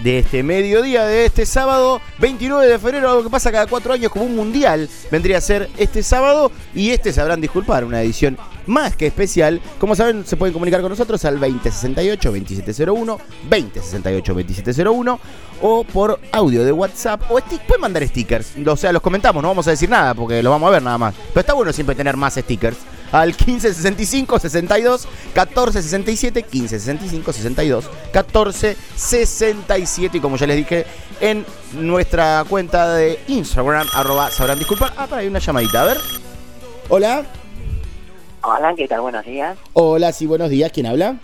[0.03, 4.11] de este mediodía, de este sábado 29 de febrero, algo que pasa cada cuatro años
[4.11, 8.97] como un mundial, vendría a ser este sábado, y este Sabrán Disculpar, una edición más
[8.97, 9.61] que especial.
[9.79, 13.19] Como saben, se pueden comunicar con nosotros al 2068-2701,
[13.51, 15.19] 2068-2701,
[15.61, 19.67] o por audio de WhatsApp, o pueden mandar stickers, o sea, los comentamos, no vamos
[19.67, 21.15] a decir nada, porque los vamos a ver nada más.
[21.29, 22.79] Pero está bueno siempre tener más stickers
[23.13, 30.87] al 1565 62 14 67 15 65 62 14 67 y como ya les dije
[31.21, 31.45] en
[31.75, 34.93] nuestra cuenta de Instagram arroba sabrán disculpar.
[34.97, 35.83] Ah para hay una llamadita.
[35.83, 35.99] A ver.
[36.89, 37.25] Hola.
[38.43, 39.03] Hola, ¿qué tal?
[39.03, 39.59] Buenos días.
[39.75, 40.73] hola sí buenos días.
[40.73, 41.17] Quién habla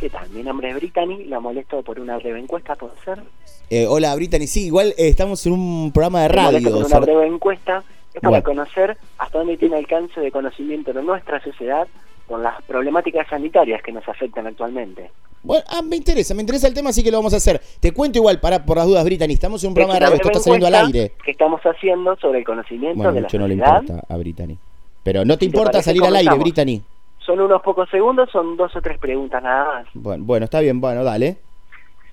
[0.00, 0.28] ¿Qué tal?
[0.30, 3.22] Mi nombre es Brittany, la molesto por una breve encuesta, ¿puede ser?
[3.70, 4.48] Eh, hola Brittany.
[4.48, 8.20] Sí igual eh, estamos en un programa de Me radio por una breve encuesta es
[8.20, 8.44] para Bueno.
[8.44, 11.86] conocer hasta dónde tiene alcance de conocimiento de nuestra sociedad
[12.26, 15.10] con las problemáticas sanitarias que nos afectan actualmente.
[15.42, 17.60] Bueno, ah, me interesa, me interesa el tema, así que lo vamos a hacer.
[17.80, 20.28] Te cuento igual, para por las dudas, Brittany, estamos en un programa de radio, esto
[20.28, 21.12] está saliendo al aire.
[21.24, 24.56] que estamos haciendo sobre el conocimiento Bueno, de la mucho no le importa a Brittany.
[25.02, 26.34] Pero no te Si importa salir al aire.
[26.38, 26.80] Brittany.
[27.26, 29.86] Son unos pocos segundos, son dos o tres preguntas nada más.
[29.94, 31.36] Bueno, bueno, está bien, bueno, dale.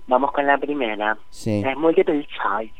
[0.07, 1.15] Vamos con la primera.
[1.29, 1.63] Sí.
[1.63, 2.73] Es multiple choice.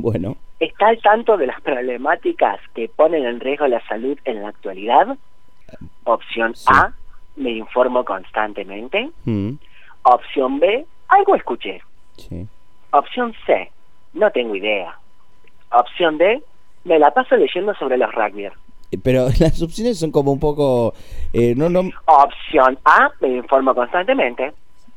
[0.00, 0.36] Bueno.
[0.60, 5.16] ¿Está al tanto de las problemáticas que ponen en riesgo la salud en la actualidad?
[6.04, 6.92] Opción A,
[7.36, 9.10] me informo constantemente.
[9.24, 9.54] Mm,
[10.04, 11.82] Opción B, algo escuché.
[12.16, 12.46] sí.
[12.92, 13.70] Opción C,
[14.14, 14.96] no tengo idea.
[15.72, 16.42] Opción D,
[16.84, 18.46] me la paso leyendo sobre los rugby.
[18.46, 20.94] Eh, Pero las opciones son como un poco.
[21.32, 21.80] eh, no, no.
[22.06, 24.52] Opción A, me informo constantemente.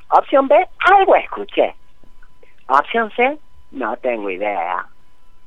[0.10, 0.56] Opción B,
[0.92, 1.74] algo escuché.
[2.68, 3.38] Opción C,
[3.72, 4.86] no tengo idea.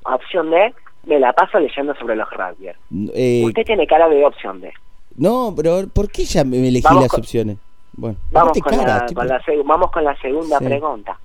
[0.04, 2.68] Opción D, me la paso leyendo sobre los rugby.
[3.14, 4.72] eh, Usted tiene cara de opción D.
[5.16, 7.58] no, pero ¿por qué ya me elegí Vamos las con- opciones?
[7.96, 10.64] Bueno, Vamos con, cara, la, tipo- con la seg- vamos con la segunda Sí.
[10.64, 11.18] pregunta.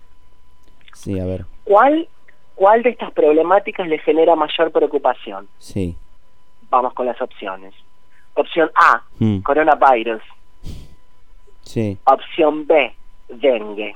[0.93, 1.45] Sí, a ver.
[1.63, 2.07] ¿Cuál,
[2.55, 5.47] ¿Cuál de estas problemáticas le genera mayor preocupación?
[5.57, 5.95] Sí.
[6.69, 7.73] Vamos con las opciones.
[8.35, 10.21] Opción A, Mm, coronavirus.
[11.61, 12.93] sí, Opción B,
[13.29, 13.95] dengue.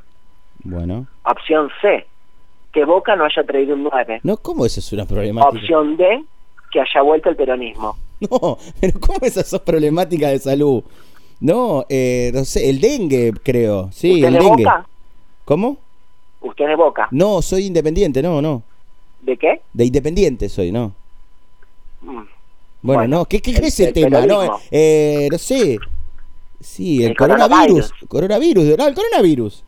[0.63, 1.05] bueno.
[1.25, 2.07] Opción C,
[2.73, 4.21] que Boca no haya traído un 9.
[4.23, 5.49] No, ¿cómo eso es una problemática?
[5.57, 6.23] Opción D,
[6.71, 7.95] que haya vuelto el peronismo.
[8.31, 10.81] No, pero ¿cómo esas son problemáticas de salud?
[11.41, 13.89] No, eh, no sé, el dengue, creo.
[13.91, 14.63] Sí, ¿Usted el de dengue.
[14.63, 14.87] Boca?
[15.43, 15.77] ¿Cómo?
[16.39, 17.07] ¿Usted de Boca?
[17.11, 18.63] No, soy independiente, no, no.
[19.21, 19.59] ¿De qué?
[19.73, 20.93] De independiente soy, no.
[22.01, 22.07] Mm.
[22.15, 22.27] Bueno,
[22.81, 24.21] Bueno, no, ¿qué, qué, el- es el, el tema?
[24.21, 24.59] No, peronismo.
[24.71, 25.77] eh, no sé.
[26.61, 27.91] Sí, el, El coronavirus.
[28.07, 29.63] Coronavirus, no, el coronavirus.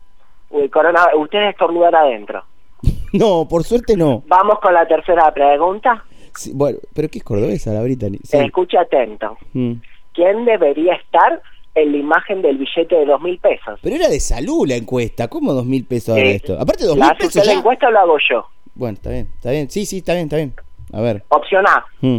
[0.48, 2.42] Uy, corona, usted estornudar adentro.
[3.12, 4.22] No, por suerte no.
[4.26, 6.04] Vamos con la tercera pregunta.
[6.34, 8.18] Sí, bueno, pero ¿qué es cordobesa la Brittany?
[8.24, 8.36] Sí.
[8.36, 9.38] Escuche atento.
[9.54, 9.72] Mm.
[10.12, 11.40] ¿Quién debería estar
[11.74, 13.78] en la imagen del billete de dos mil pesos?
[13.82, 15.28] Pero era de salud la encuesta.
[15.28, 16.58] ¿Cómo dos mil pesos ahora Eh, esto?
[16.60, 17.58] Aparte, dos ¿La mil pesos la ya.
[17.58, 18.46] encuesta o la hago yo?
[18.74, 19.70] Bueno, está bien, está bien.
[19.70, 20.52] Sí, sí, está bien, está bien.
[20.92, 21.24] A ver.
[21.28, 22.18] Opción A, Mm.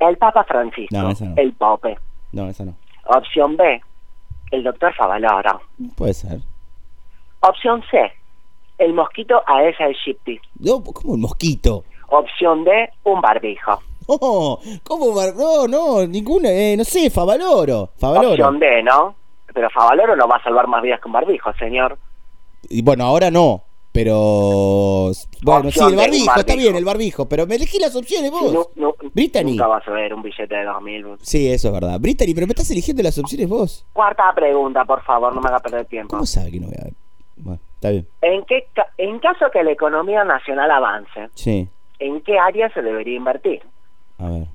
[0.00, 1.34] el Papa Francisco, No, esa no.
[1.36, 1.98] el Pope.
[2.32, 2.74] No, esa no.
[3.04, 3.80] Opción B,
[4.52, 5.60] el doctor Favaloro.
[5.96, 6.38] Puede ser.
[7.40, 7.98] Opción C,
[8.80, 10.40] el mosquito Aedes aegypti.
[10.58, 11.84] No, ¿cómo el mosquito?
[12.08, 13.80] Opción D, un barbijo.
[14.08, 15.14] No, ¿cómo?
[15.14, 17.90] bar- No, no, ninguna, eh, no sé, Favaloro.
[17.98, 18.30] Favaloro.
[18.30, 19.14] Opción D, ¿no?
[19.54, 21.98] Pero Favaloro no va a salvar más vidas que un barbijo, señor.
[22.68, 23.62] Y bueno, ahora no,
[23.92, 25.10] pero.
[25.42, 28.52] Bueno, Opción sí, el barbijo, está bien, el barbijo, pero me elegí las opciones vos.
[28.52, 29.52] No- no- Brittany.
[29.52, 31.06] Nunca vas a ver un billete de dos mil.
[31.22, 31.98] Sí, eso es verdad.
[32.00, 33.86] Brittany, pero me estás eligiendo las opciones vos.
[33.92, 36.10] Cuarta pregunta, por favor, no me haga perder tiempo.
[36.10, 36.89] ¿Cómo sabe que no voy a ver?
[37.80, 38.08] Bueno, está bien.
[38.22, 38.66] ¿En, qué
[38.98, 43.62] en caso que la economía nacional avance, Sí, ¿en qué área se debería invertir?
[44.18, 44.46] a ver.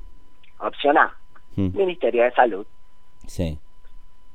[0.60, 1.14] Opción A,
[1.58, 2.66] Mm, Ministerio de Salud.
[3.28, 3.58] Sí.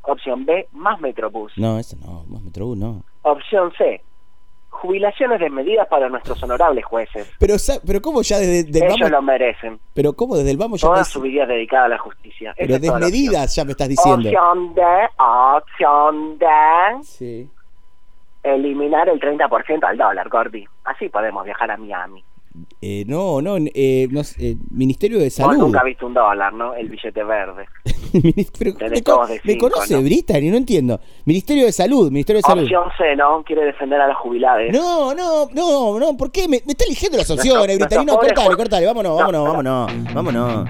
[0.03, 1.53] Opción B, más Metrobús.
[1.57, 3.03] No, eso no, más Metrobús no.
[3.23, 4.03] Opción C,
[4.71, 7.31] jubilaciones desmedidas para nuestros honorables jueces.
[7.39, 7.55] Pero,
[7.87, 9.11] pero ¿cómo ya desde, desde el Ellos vamos?
[9.13, 9.79] lo merecen.
[9.95, 12.55] Pero ¿cómo desde el vamos ya Toda me- su vida dedicada a la justicia.
[12.57, 14.29] Pero Esa desmedidas ya me estás diciendo.
[14.29, 14.83] Opción D,
[15.19, 16.47] opción D,
[17.03, 17.51] Sí.
[18.43, 20.65] Eliminar el 30% al dólar, Gordy.
[20.85, 22.25] Así podemos viajar a Miami.
[22.83, 25.57] Eh, no, no, eh, no eh, Ministerio de Vos Salud.
[25.57, 26.75] nunca has visto un dólar, ¿no?
[26.75, 27.67] El billete verde.
[28.59, 30.03] Pero, ¿Me, co- me conoce ¿no?
[30.03, 30.51] Brittany?
[30.51, 30.99] No entiendo.
[31.27, 32.63] Ministerio de Salud, Ministerio de Salud.
[32.65, 33.45] Opción C, ¿no?
[33.45, 34.65] Quiere defender a los jubilados.
[34.73, 36.49] No, no, no, no, ¿por qué?
[36.49, 38.05] Me, me está eligiendo las opciones, Brittany.
[38.05, 40.69] No, cortale, cortale, vámonos, No, vámonos, vámonos, vámonos.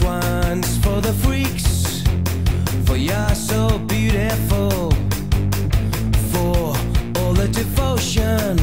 [0.00, 2.02] This one's for the freaks,
[2.86, 4.90] for you're so beautiful,
[6.32, 6.74] for
[7.20, 8.56] all the devotion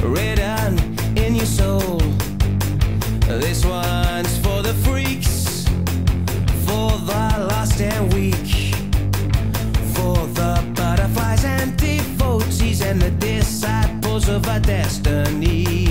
[0.00, 0.78] written
[1.18, 1.98] in your soul.
[3.28, 5.66] This one's for the freaks,
[6.64, 8.72] for the lost and weak,
[9.94, 15.85] for the butterflies and devotees and the disciples of our destiny.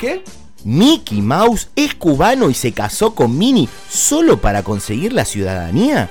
[0.00, 0.24] Qué?
[0.64, 6.10] Mickey Mouse es cubano y se casó con Minnie solo para conseguir la ciudadanía.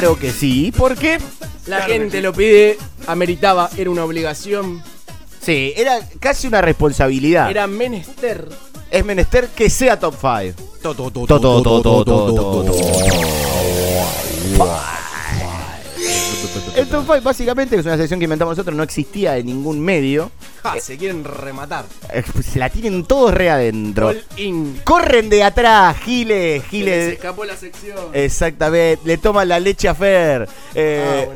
[0.00, 1.18] Claro que sí, porque
[1.66, 4.82] La gente lo pide, ameritaba, era una obligación,
[5.40, 7.50] sí, era casi una responsabilidad.
[7.50, 8.48] era menester.
[8.90, 10.70] Es menester que sea top 5.
[16.76, 19.80] El top 5 básicamente que es una sección que inventamos nosotros, no existía en ningún
[19.80, 20.30] medio.
[20.62, 21.84] Ja, se quieren rematar.
[22.12, 24.12] Eh, Se la tienen todos re adentro.
[24.84, 27.12] Corren de atrás, Giles, Se Giles.
[27.14, 27.96] escapó la sección.
[28.12, 30.48] Exactamente, le toman la leche a Fer.
[30.74, 31.28] Eh,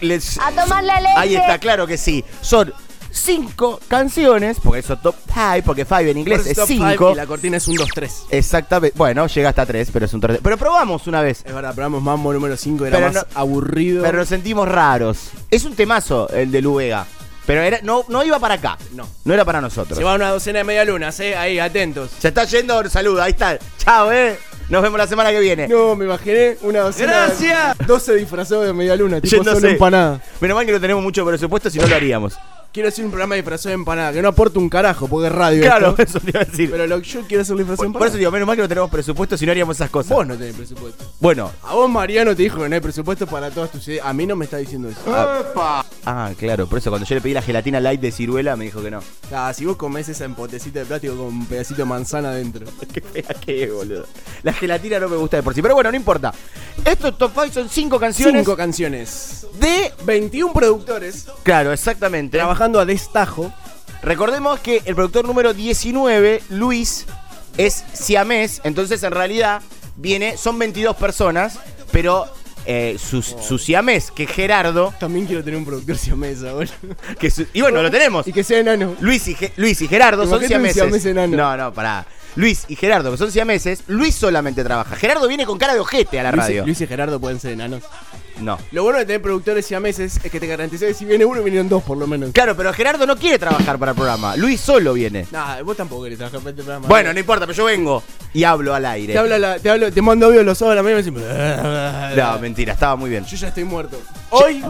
[0.00, 1.14] les- A tomar la leche.
[1.16, 2.24] Ahí está, claro que sí.
[2.40, 2.72] Son
[3.10, 7.12] cinco canciones, porque eso top 5, porque 5 en inglés Por es top five 5.
[7.12, 8.10] Y la cortina es un 2-3.
[8.30, 8.96] Exactamente.
[8.96, 10.40] Bueno, llega hasta 3, pero es un 3.
[10.42, 11.42] Pero probamos una vez.
[11.44, 14.02] Es verdad, probamos Mambo número 5, era Pero más no- aburrido.
[14.02, 15.30] Pero nos sentimos raros.
[15.50, 17.06] Es un temazo el de Lu Vega.
[17.46, 18.76] Pero era, no, no iba para acá.
[18.94, 19.08] No.
[19.24, 19.96] No era para nosotros.
[19.96, 21.34] Se va una docena de medialunas, eh.
[21.34, 22.10] Ahí, atentos.
[22.18, 23.58] Se está yendo, saluda, ahí está.
[23.78, 24.38] Chao, eh.
[24.68, 25.66] Nos vemos la semana que viene.
[25.66, 27.10] No, me imaginé una docena.
[27.26, 27.78] Gracias.
[27.86, 29.60] 12 disfrazados de medialuna, tipo Yéndose.
[29.62, 30.20] solo empanada.
[30.42, 32.34] Menos mal que no tenemos mucho presupuesto, si no lo haríamos.
[32.78, 35.62] Quiero hacer un programa disfrazado de empanada, que no aporta un carajo, porque es radio.
[35.62, 36.02] Claro, esto.
[36.02, 36.70] eso te iba a decir.
[36.70, 37.98] Pero lo que yo quiero hacer un disfrazado de empanada.
[37.98, 40.10] por eso digo, menos mal que no tenemos presupuesto si no haríamos esas cosas.
[40.10, 41.04] Vos no tenés presupuesto.
[41.18, 41.50] Bueno.
[41.64, 44.06] A vos, Mariano, te dijo que no hay presupuesto para todas tus ideas.
[44.06, 45.00] A mí no me está diciendo eso.
[45.08, 48.66] Ah, ah, claro, por eso cuando yo le pedí la gelatina light de ciruela me
[48.66, 49.00] dijo que no.
[49.32, 52.64] Ah, si vos comés esa empotecita de plástico con un pedacito de manzana adentro.
[52.94, 54.06] Qué fea que es, boludo.
[54.44, 56.32] La gelatina no me gusta de por sí, pero bueno, no importa.
[56.84, 58.40] Estos top 5 son 5 canciones.
[58.44, 59.46] Cinco canciones.
[59.58, 61.26] De 21 productores.
[61.42, 62.38] Claro, exactamente.
[62.38, 63.52] Trabajando a destajo.
[64.02, 67.06] Recordemos que el productor número 19, Luis,
[67.56, 69.60] es siamés, entonces en realidad
[69.96, 71.58] viene, son 22 personas,
[71.90, 72.26] pero
[72.66, 74.92] eh, su, su siamés, que es Gerardo.
[75.00, 75.96] También quiero tener un productor.
[77.18, 78.26] Que su- y bueno, lo tenemos.
[78.28, 78.94] Y que sea enano.
[79.00, 80.74] Luis y, Ge- Luis y Gerardo son un siameses.
[80.74, 81.36] siamés enano.
[81.36, 82.06] No, no, pará.
[82.36, 84.94] Luis y Gerardo, que son siameses, Luis solamente trabaja.
[84.94, 86.64] Gerardo viene con cara de ojete a la Luis, radio.
[86.66, 87.82] Luis y Gerardo pueden ser enanos.
[88.40, 88.58] No.
[88.72, 91.68] Lo bueno de tener productores siameses es que te garantiza que si viene uno, vienen
[91.68, 92.30] dos por lo menos.
[92.32, 94.36] Claro, pero Gerardo no quiere trabajar para el programa.
[94.36, 95.26] Luis solo viene.
[95.30, 96.86] Nah, vos tampoco querés trabajar para este programa.
[96.88, 99.12] Bueno, no importa, pero yo vengo y hablo al aire.
[99.12, 101.20] Te, habla la- te, hablo, te mando audio los sábados a la mañana y me
[101.20, 103.24] decís, No, mentira, estaba muy bien.
[103.24, 104.00] Yo ya estoy muerto.
[104.30, 104.62] Hoy,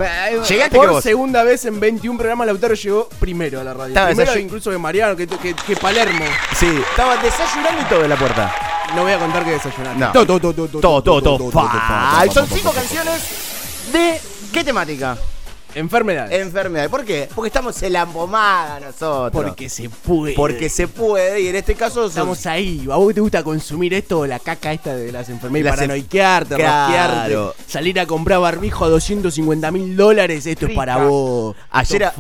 [0.49, 1.03] Llegaste por que vos.
[1.05, 3.89] segunda vez en 21 programas, Lautaro llegó primero a la radio.
[3.89, 6.25] Estaba primero incluso que Mariano, que, que, que Palermo.
[6.57, 8.55] Sí, estaba desayunando y todo en la puerta.
[8.95, 9.99] No voy a contar que desayunaste.
[9.99, 10.13] No.
[10.13, 11.39] Todo, todo, todo, todo, Todo, todo, todo.
[11.39, 13.23] todo, Fa- todo, Son todo, cinco todo, canciones
[13.93, 14.21] de.
[14.53, 15.17] ¿Qué temática?
[15.75, 16.41] Enfermedades.
[16.41, 16.89] Enfermedad.
[16.89, 17.29] ¿Por qué?
[17.35, 19.31] Porque estamos en la pomada nosotros.
[19.33, 20.35] Porque se puede.
[20.35, 22.87] Porque se puede, y en este caso son- Estamos ahí.
[22.91, 25.65] ¿A vos te gusta consumir esto, la caca esta de las enfermedades?
[25.67, 27.55] Las en- Paranoiquearte, Claro.
[27.67, 30.47] salir a comprar barbijo a 250 mil dólares.
[30.47, 31.55] Esto es para vos.
[31.71, 32.15] Ayer a,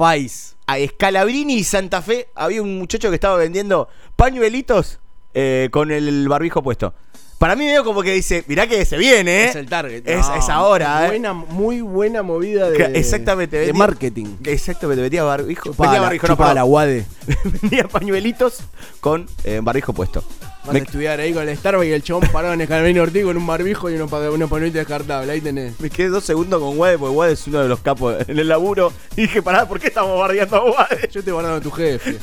[0.66, 5.00] a Scalabrini y Santa Fe había un muchacho que estaba vendiendo pañuelitos
[5.32, 6.92] eh, con el barbijo puesto.
[7.38, 9.48] Para mí veo como que dice, mirá que se viene, ¿eh?
[9.50, 10.02] Es el target.
[10.08, 11.08] Es, No, es ahora, ¿eh?
[11.08, 13.56] buena, Muy buena movida de, Que- Exactamente.
[13.58, 14.26] de vendía- marketing.
[14.44, 15.70] Exactamente, vendía barbijo.
[15.70, 17.06] Chupaba vendía la- no, guade.
[17.62, 18.58] vendía pañuelitos
[19.00, 20.24] con eh, barbijo puesto.
[20.64, 22.98] Vas Me, a estudiar ahí con el Starbucks y el chabón parado en el Carmen
[22.98, 25.30] Ortiz con un barbijo y unos unos pañuelitos descartables.
[25.30, 25.78] Ahí tenés.
[25.80, 28.48] me quedé dos segundos con Wade, porque Wade es uno de los capos en el
[28.48, 28.92] laburo.
[29.16, 31.08] Y dije, pará, ¿por qué estamos bardeando a Wade?
[31.12, 32.18] Yo te guardando a tu jefe.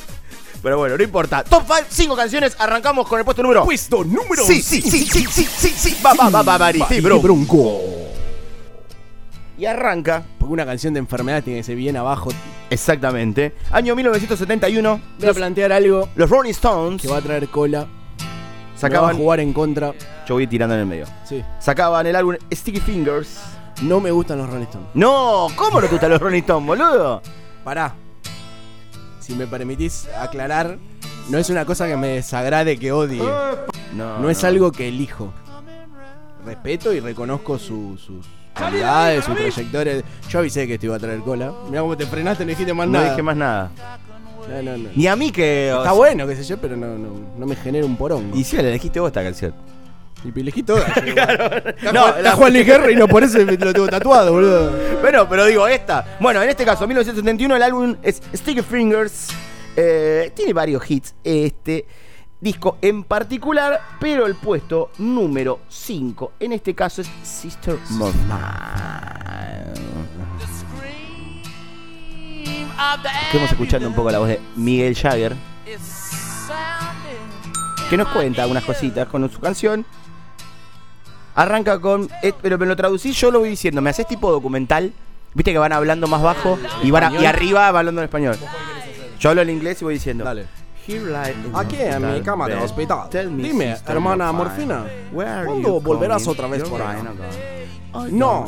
[0.66, 1.44] Pero bueno, no importa.
[1.44, 2.56] Top 5, 5 canciones.
[2.58, 3.64] Arrancamos con el puesto número.
[3.64, 5.98] Puesto número Sí, sí, sí, sí, sí, sí, sí.
[6.04, 7.22] Va, va, va, va, Bariti bro.
[7.22, 7.82] Bronco.
[9.60, 10.24] Y arranca.
[10.40, 12.32] Porque una canción de enfermedad tiene que ser bien abajo.
[12.72, 13.54] Exactamente.
[13.70, 15.02] Año 1971.
[15.20, 17.86] Voy a plantear algo Los Rolling Stones que va a traer cola.
[18.76, 19.10] sacaban.
[19.10, 19.94] Me va a jugar en contra.
[20.28, 21.06] Yo voy tirando en el medio.
[21.26, 21.44] Sí.
[21.60, 23.38] Sacaban el álbum Sticky Fingers.
[23.84, 24.90] No me gustan los Rolling Stones.
[24.96, 27.22] No, ¿cómo no te gustan los Rolling Stones, boludo?
[27.64, 27.94] Pará.
[29.26, 30.78] Si me permitís aclarar,
[31.30, 33.24] no es una cosa que me desagrade que odie.
[33.96, 35.34] No, No es algo que elijo.
[36.46, 38.24] Respeto y reconozco su- sus
[38.56, 40.04] cualidades, su trayectoria.
[40.30, 41.52] Yo avisé que te iba a traer cola.
[41.68, 43.10] Mira cómo te frenaste, no dijiste más No nada.
[43.10, 43.72] dije más nada.
[44.48, 44.90] No, no, no.
[44.96, 45.72] Ni a mí que.
[45.74, 48.30] o Está sea- bueno, qué sé yo, pero no, no, no me genera un porón.
[48.36, 49.56] Y sí, le elegiste vos esta canción.
[50.34, 50.86] Y elegí toda.
[50.88, 54.32] Está, No, Juan- la- está Juan Luis Guerra y no por eso lo tengo tatuado,
[54.34, 54.72] boludo.
[55.02, 56.18] Bueno, pero digo, esta.
[56.20, 59.28] Bueno, en este caso, 1971, el álbum es Sticky Fingers.
[59.76, 61.86] Eh, tiene varios hits este
[62.40, 68.16] disco en particular, pero el puesto número 5 en este caso es Sister Mother.
[73.28, 75.36] Estamos escuchando un poco la voz de Miguel Jagger,
[77.90, 79.86] que nos cuenta algunas cositas con su canción.
[81.36, 82.10] Arranca con.
[82.24, 83.82] eh, pero me lo traducí, yo lo voy diciendo.
[83.82, 84.94] Me haces tipo documental.
[85.34, 88.38] Viste que van hablando más bajo y, van a- y arriba va hablando en español.
[89.20, 90.24] Yo hablo en inglés y voy diciendo.
[90.24, 90.46] Dale.
[91.54, 93.10] Aquí en mi cama de hospital.
[93.44, 94.84] Dime, hermana Morfina,
[95.46, 97.04] ¿cuándo volverás otra vez por acá?
[98.12, 98.46] No,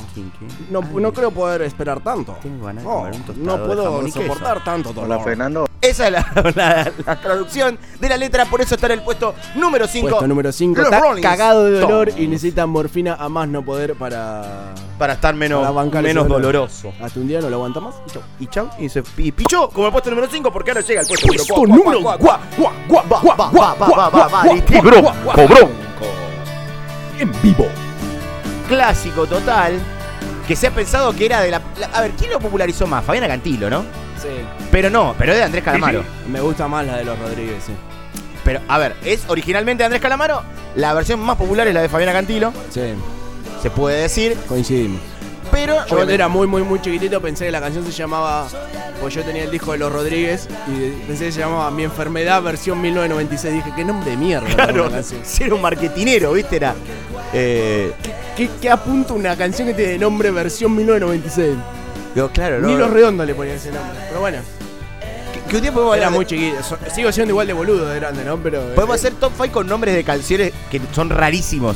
[0.69, 2.37] no, no creo poder esperar tanto.
[2.43, 5.17] No, no puedo soportar tanto dolor.
[5.17, 5.67] Hola, Fernando.
[5.79, 9.35] Esa es la, la, la, traducción de la letra, por eso está en el puesto
[9.55, 10.09] número 5.
[10.09, 10.81] Puesto número 5.
[10.81, 11.25] Está Rollins.
[11.25, 14.73] cagado de dolor y necesita morfina a más no poder para.
[14.97, 16.91] Para estar menos, para menos doloroso.
[16.99, 17.93] Hasta un día no lo aguanta más.
[18.07, 18.23] Y chau.
[18.39, 18.69] Y chau.
[18.79, 21.67] Y, se, y pichó como el puesto número 5 porque ahora llega el puesto, puesto
[21.67, 22.39] número 4.
[27.19, 27.67] En vivo.
[28.67, 29.79] Clásico total.
[30.47, 33.03] Que se ha pensado que era de la, la- A ver, ¿quién lo popularizó más?
[33.03, 33.81] Fabiana Cantilo, ¿no?
[34.21, 34.29] Sí.
[34.71, 36.03] Pero no, pero es de Andrés Calamaro.
[36.29, 37.73] Me gusta más la de los Rodríguez, sí.
[38.43, 40.41] Pero, a ver, es originalmente de Andrés Calamaro.
[40.75, 42.53] La versión más popular es la de Fabiana Cantilo.
[42.69, 42.93] Sí,
[43.61, 44.37] Se puede decir.
[44.47, 45.01] coincidimos.
[45.51, 48.47] Pero Yo cuando era muy, muy, muy chiquitito pensé que la canción se llamaba.
[48.99, 52.41] Pues yo tenía el disco de los Rodríguez y pensé que se llamaba Mi enfermedad
[52.41, 53.53] versión 1996.
[53.53, 54.47] Dije, qué nombre de mierda.
[54.55, 54.89] Claro,
[55.39, 56.55] era un marketinero, ¿viste?
[56.55, 56.73] Era.
[57.33, 57.91] eh,
[58.35, 61.55] ¿Qué, qué apunta una canción que tiene nombre versión 1996?
[62.15, 62.67] digo, claro, ¿no?
[62.69, 63.99] Ni los redondos le ponían ese nombre.
[64.07, 64.37] Pero bueno,
[65.47, 66.57] Que un día podemos era muy de- chiquito.
[66.93, 68.37] Sigo siendo igual de boludo de grande, ¿no?
[68.37, 68.61] Pero.
[68.73, 71.75] Podemos eh, hacer top 5 con nombres de canciones que son rarísimos.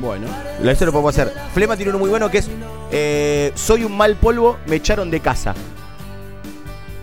[0.00, 0.26] Bueno.
[0.64, 1.32] Eso lo podemos hacer.
[1.54, 2.48] Flema tiene uno muy bueno que es
[2.90, 5.54] eh, Soy un mal polvo, me echaron de casa.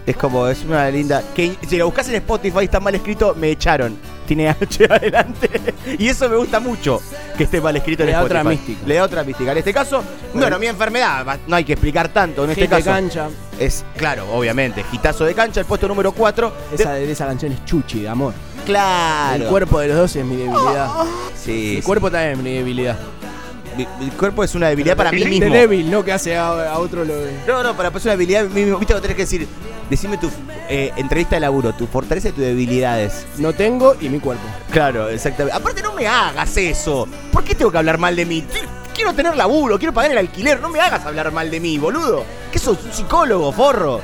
[0.06, 1.24] Es como, es una linda.
[1.34, 3.98] Que si lo buscas en Spotify está mal escrito, me echaron.
[4.28, 5.50] Tiene H adelante.
[5.98, 7.02] Y eso me gusta mucho
[7.38, 8.40] que esté mal escrito en Le da Spotify.
[8.40, 8.80] otra mística.
[8.88, 9.52] Le da otra mística.
[9.52, 12.44] En este caso, bueno, mi enfermedad, no hay que explicar tanto.
[12.44, 13.30] En este Hit de caso, cancha.
[13.60, 16.54] es, claro, obviamente, gitazo de cancha, el puesto número 4.
[16.74, 18.34] Esa, de esa canción es Chuchi, de amor.
[18.66, 19.44] Claro.
[19.44, 20.90] El cuerpo de los dos es mi debilidad.
[21.42, 22.98] Sí, El cuerpo también es mi debilidad.
[23.78, 25.54] Mi, mi cuerpo es una debilidad para mí De mismo.
[25.54, 27.34] débil, no que hace a, a otro lo de.
[27.46, 28.78] No, no, para pues una habilidad mismo.
[28.78, 29.48] Viste, vos tenés que decir,
[29.90, 30.30] decime tu
[30.70, 33.26] eh, entrevista de laburo, tu fortaleza y tus debilidades.
[33.38, 34.44] No tengo y mi cuerpo.
[34.72, 35.58] Claro, exactamente.
[35.58, 37.06] Aparte, no me hagas eso.
[37.34, 38.46] ¿Por qué tengo que hablar mal de mí?
[38.94, 40.62] Quiero tener laburo, quiero pagar el alquiler.
[40.62, 42.24] No me hagas hablar mal de mí, boludo.
[42.54, 42.78] ¿Qué sos?
[42.82, 44.00] Un psicólogo, forro.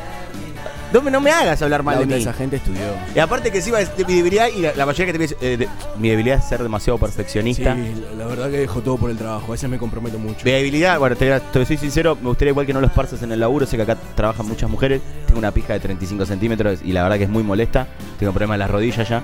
[0.94, 2.22] No me, no me hagas hablar mal La de mí.
[2.22, 2.82] esa gente estudió.
[3.16, 5.58] Y aparte que encima es de mi debilidad y la, la mayoría que te eh,
[5.58, 7.76] de- mi debilidad es ser demasiado Sí, perfeccionista.
[7.76, 9.46] la- la verdad que dejo todo por el trabajo.
[9.48, 10.40] A veces me comprometo mucho.
[10.44, 13.32] Mi debilidad, bueno, te, te soy sincero, me gustaría igual que no lo esparzas en
[13.32, 16.92] el laburo, sé que acá trabajan muchas mujeres, tengo una pija de 35 centímetros y
[16.92, 17.88] la verdad que es muy molesta,
[18.20, 19.24] tengo problemas en las rodillas ya.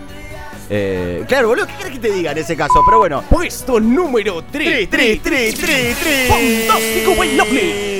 [0.70, 2.82] Eh, claro, boludo, ¿qué querés que te diga en ese caso?
[2.86, 3.24] Pero bueno.
[3.30, 4.90] Puesto número 3.
[4.90, 6.28] 3, 3, 3, 3.
[6.30, 7.97] Fantástico, buen lovely.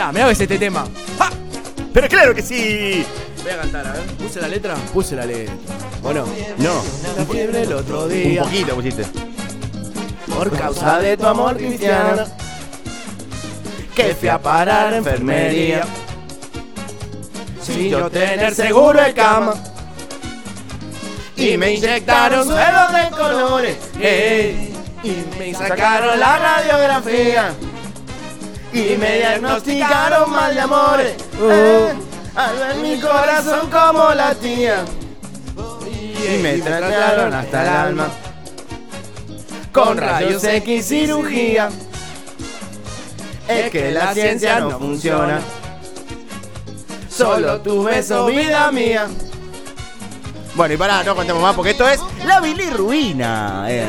[0.00, 0.86] Mirá, mirá que es este tema.
[1.18, 1.28] ¡Ja!
[1.92, 3.04] Pero claro que sí.
[3.42, 4.02] Voy a cantar, a ver.
[4.16, 4.74] ¿Puse la letra?
[4.94, 5.54] Puse la letra.
[6.02, 6.24] ¿O no?
[6.56, 6.82] No,
[7.18, 8.42] La fiebre el otro un día.
[8.44, 9.04] poquito pusiste.
[10.26, 12.24] Por causa de tu amor cristiano.
[13.94, 15.82] Que fui a parar a enfermería.
[17.62, 19.52] Sin yo tener seguro de cama.
[21.36, 23.76] Y me inyectaron suelos de colores.
[24.00, 27.54] ey, y me sacaron la radiografía.
[28.72, 31.14] Y me diagnosticaron mal de amores.
[31.42, 31.92] eh,
[32.36, 34.84] al ver mi corazón como latía.
[36.16, 38.08] Y me trataron hasta el alma.
[39.72, 41.68] Con rayos X cirugía.
[43.48, 45.40] Es que la ciencia no funciona.
[47.08, 49.08] Solo tu beso, vida mía.
[50.54, 53.66] Bueno, y pará, no contemos más porque esto es La Bilirruina.
[53.68, 53.88] eh.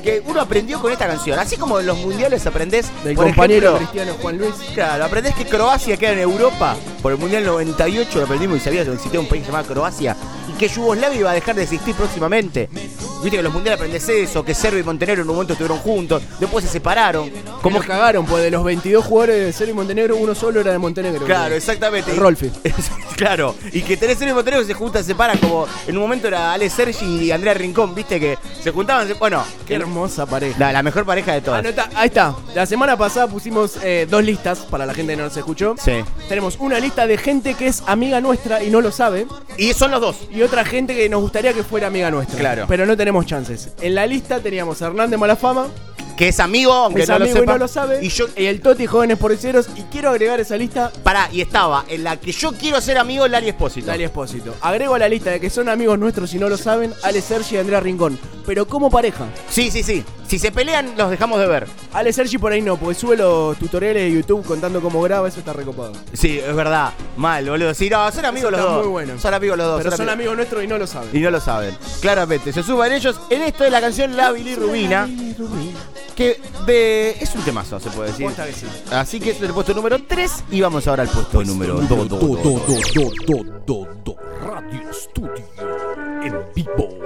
[0.00, 1.38] Que uno aprendió con esta canción.
[1.38, 2.90] Así como en los mundiales aprendés.
[3.04, 4.54] Del por compañero ejemplo, cristiano Juan Luis.
[4.74, 6.76] Claro, aprendés que Croacia queda en Europa.
[7.02, 10.16] Por el Mundial 98 lo aprendimos y sabías que existía un país llamado Croacia.
[10.48, 12.68] Y que Yugoslavia iba a dejar de existir próximamente.
[13.22, 16.22] Viste que los mundiales aprendés eso, que Serbia y Montenegro en un momento estuvieron juntos,
[16.38, 17.30] después se separaron.
[17.62, 20.78] Como cagaron, pues de los 22 jugadores de Serbia y Montenegro, uno solo era de
[20.78, 21.24] Montenegro.
[21.26, 22.10] Claro, exactamente.
[22.12, 22.50] El Rolfi.
[23.16, 26.28] claro, y que tenés Serbia y Montenegro se juntan, se separan como en un momento
[26.28, 30.58] era Ale Sergi y Andrea Rincón, viste que se juntaban, se- bueno, Qué hermosa pareja.
[30.58, 31.64] la, la mejor pareja de todas.
[31.94, 32.34] Ahí está.
[32.54, 35.74] La semana pasada pusimos eh, dos listas para la gente que no nos escuchó.
[35.82, 35.92] Sí.
[36.28, 39.26] Tenemos una lista de gente que es amiga nuestra y no lo sabe.
[39.56, 40.16] Y son los dos.
[40.32, 42.38] Y otra gente que nos gustaría que fuera amiga nuestra.
[42.38, 42.64] Claro.
[42.68, 43.70] Pero no tenemos chances.
[43.80, 45.68] En la lista teníamos a Hernán de Malafama,
[46.16, 47.52] Que es amigo, aunque es no amigo lo sepa.
[47.52, 48.04] y no lo sabe.
[48.04, 49.68] Y yo, el Toti Jóvenes Porceros.
[49.76, 53.26] Y quiero agregar esa lista pará, y estaba en la que yo quiero ser amigo
[53.26, 53.86] Lali Espósito.
[53.86, 54.54] Dale Espósito.
[54.60, 57.54] Agrego a la lista de que son amigos nuestros y no lo saben, Ale Sergi
[57.54, 58.18] y Andrea Rincón.
[58.50, 59.26] Pero como pareja.
[59.48, 60.04] Sí, sí, sí.
[60.26, 61.68] Si se pelean, los dejamos de ver.
[61.92, 65.38] Ale Sergi por ahí no, porque sube los tutoriales de YouTube contando cómo graba, eso
[65.38, 65.92] está recopado.
[66.12, 66.92] Sí, es verdad.
[67.16, 67.72] Mal, boludo.
[67.74, 68.82] Sí, no, son amigos Eso los está dos.
[68.82, 69.20] muy bueno.
[69.20, 69.82] Son amigos los dos.
[69.84, 71.10] Pero son amigos nuestros y no lo saben.
[71.12, 71.78] Y no lo saben.
[72.00, 72.52] Claramente.
[72.52, 73.20] Se suban ellos.
[73.30, 75.08] En esto de la canción La Bilirrubina.
[76.16, 78.26] Que de- es un temazo, se puede decir.
[78.26, 78.66] Posta que sí.
[78.90, 81.88] Así que es el puesto número 3 y vamos ahora al puesto número 2.
[84.42, 85.44] Radio Studio
[86.24, 86.98] en vivo.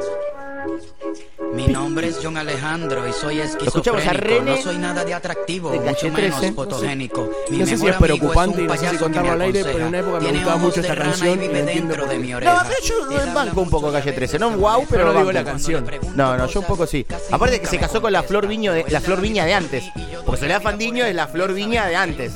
[1.54, 4.44] Mi nombre es John Alejandro y soy escuchamos a esquizofrénico.
[4.44, 6.52] René No soy nada de atractivo, de mucho menos 13.
[6.52, 7.30] fotogénico.
[7.48, 9.84] Mi No sé si es preocupante y no sé si contarlo al aire, pero en
[9.84, 12.46] una época me gustaba mucho esta canción y y vive no entiendo por qué.
[12.84, 15.44] yo Él habla banco un poco Calle 13, no wow, pero no lo digo la
[15.44, 15.86] canción.
[16.16, 17.06] No, no, yo un poco sí.
[17.30, 19.84] Aparte que se casó con la Flor Viño de la Flor Viña de antes.
[20.24, 22.32] Porque Soledad Fandiño es la Flor Viña de antes.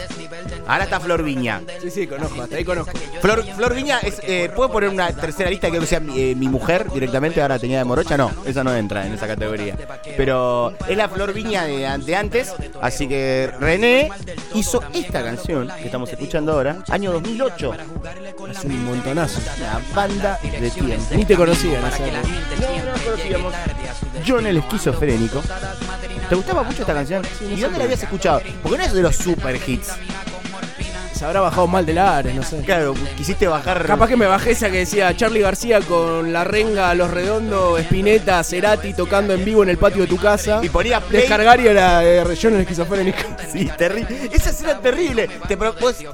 [0.69, 1.63] Ahora está Flor Viña.
[1.83, 2.93] Sí, sí, conozco, hasta ahí conozco.
[3.23, 6.47] Flor, Flor Viña es, eh, ¿puedo poner una tercera lista que sea mi, eh, mi
[6.47, 7.41] mujer directamente?
[7.43, 9.77] Ahora tenía de morocha, no, esa no entra en esa categoría.
[10.17, 12.53] Pero es la Flor Viña de, an- de antes,
[12.83, 14.11] así que René
[14.55, 17.73] hizo esta canción que estamos escuchando ahora, año 2008.
[18.51, 19.41] Hace un montonazo.
[19.61, 20.95] La banda de tiempo.
[21.15, 23.55] Ni te conocían, esa No, no conocíamos.
[24.27, 25.43] John el esquizofrénico.
[26.29, 27.23] ¿Te gustaba mucho esta canción?
[27.41, 28.43] ¿Y dónde la habías escuchado?
[28.63, 29.93] Porque no es de los super hits
[31.19, 32.59] se habrá bajado mal de Ares, no sé.
[32.61, 33.85] Claro, quisiste bajar.
[33.85, 38.45] Capaz que me bajé esa que decía Charlie García con la renga, los redondos, Spinetta,
[38.45, 40.61] Cerati tocando en vivo en el patio de tu casa.
[40.63, 41.23] Y ponía play.
[41.23, 43.19] Descargar y era eh, Rellón en esquizofrénico.
[43.49, 44.29] Sí, terrible.
[44.31, 45.31] Esas eran terribles.
[45.49, 45.57] Te.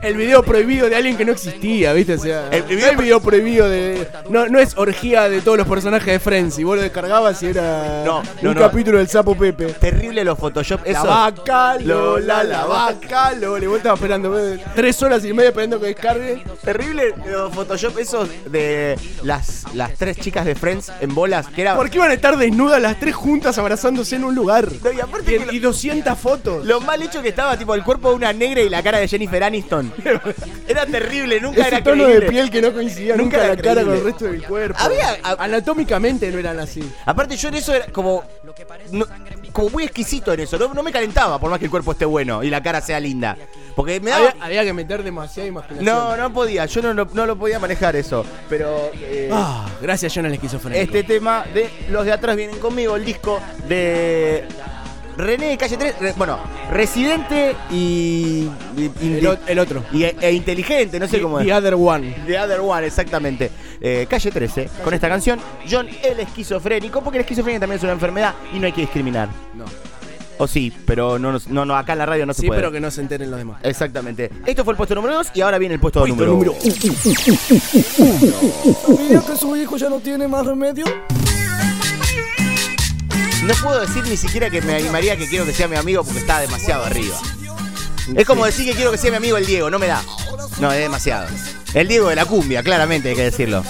[0.03, 2.15] El video prohibido de alguien que no existía, ¿viste?
[2.15, 2.63] O sea, el,
[2.97, 4.07] video, prohibido de.
[4.31, 6.61] No, no es orgía de todos los personajes de Friends.
[6.61, 9.67] Y vos lo descargabas y era no, no un capítulo del Sapo Pepe.
[9.67, 10.83] Terrible los Photoshop.
[10.85, 11.05] Eso.
[11.05, 13.67] La vaca, Lola, la vaca, Lola.
[13.67, 14.33] Vos estabas esperando.
[14.77, 16.43] Tres horas y media esperando que descargue.
[16.63, 21.47] Terrible los Photoshop esos de las, las tres chicas de Friends en bolas.
[21.47, 24.69] ¿Por qué iban a estar desnudas las tres juntas abrazándose en un lugar?
[24.95, 26.65] Y, aparte 200 fotos.
[26.67, 29.09] Lo mal hecho que estaba, tipo, el cuerpo de una negra y la cara de
[29.09, 29.93] Jennifer Aniston.
[30.69, 31.67] era terrible, nunca era.
[31.67, 34.25] Ese era tono de piel que no coincidía nunca, nunca la cara con el resto
[34.27, 34.79] del cuerpo.
[34.81, 35.19] Había.
[35.39, 36.83] Anatómicamente no eran así.
[37.07, 38.23] Aparte, yo en eso era como.
[39.53, 40.59] Como muy exquisito en eso.
[40.59, 43.37] No me calentaba, por más que el cuerpo esté bueno y la cara sea linda.
[43.77, 44.29] Porque me daba...
[44.31, 45.85] Había, había que meter demasiada imaginación.
[45.85, 48.25] No, no podía, yo no, lo- no lo podía manejar eso.
[48.49, 50.83] Pero eh, Ah, gracias, John, al esquizofrénico.
[50.85, 54.45] este tema de Los de atrás vienen conmigo, el disco de
[55.17, 56.39] René de Calle 3, re- bueno,
[56.71, 58.49] Residente y...
[59.01, 59.83] el, o- el otro.
[59.93, 61.47] y- e, inteligente, no sé cómo es.
[61.47, 62.15] The Other One.
[62.27, 63.51] The Other One, exactamente.
[63.81, 67.93] Eh, calle 13, con esta canción, John el esquizofrénico, porque la esquizofrenia también es una
[67.93, 69.29] enfermedad y no hay que discriminar.
[69.55, 69.65] No.
[70.39, 72.61] O sí, pero no, nos- no, no acá en la radio no se Sí, puede.
[72.61, 73.61] pero que no se enteren los demás.
[73.63, 74.31] Exactamente.
[74.47, 76.73] Esto fue el puesto número 2 y ahora viene el puesto, número número 1.
[78.87, 80.85] ¿Sabía que su hijo ya no tiene más remedio?
[83.45, 86.21] No puedo decir ni siquiera que me animaría que quiero que sea mi amigo porque
[86.21, 87.17] está demasiado arriba.
[88.17, 90.03] Es como decir que quiero que sea mi amigo el Diego, no me da.
[90.61, 91.27] No, es demasiado.
[91.75, 93.63] El Diego de la cumbia, claramente hay que decirlo.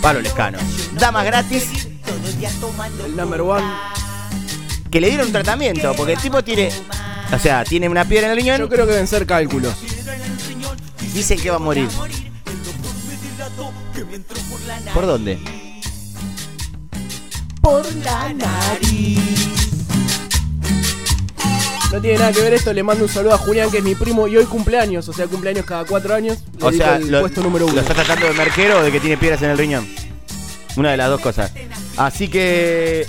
[0.00, 0.58] Pablo Lescano.
[0.94, 1.68] Damas gratis
[3.04, 3.64] El number one.
[4.90, 6.70] Que le dieron tratamiento, porque el tipo tiene.
[7.32, 8.58] O sea, tiene una piedra en el riñón.
[8.58, 9.74] Yo creo que deben ser cálculos.
[11.14, 11.88] Dicen que va a morir.
[14.92, 15.38] ¿Por dónde?
[17.60, 19.18] Por la nariz.
[21.92, 22.72] No tiene nada que ver esto.
[22.72, 25.08] Le mando un saludo a Julián, que es mi primo, y hoy cumpleaños.
[25.08, 26.38] O sea, cumpleaños cada cuatro años.
[26.58, 27.74] Le O sea, el lo, puesto número uno.
[27.74, 29.86] ¿lo está tratando de merquero o de que tiene piedras en el riñón?
[30.76, 31.52] Una de las dos cosas.
[31.96, 33.06] Así que.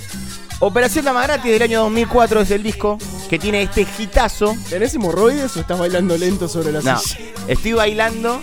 [0.64, 3.00] Operación Dama Gratis del año 2004 es el disco
[3.30, 4.56] que tiene este hitazo.
[4.70, 7.20] ¿Tenés hemorroides o estás bailando lento sobre la No, silla?
[7.48, 8.42] estoy bailando.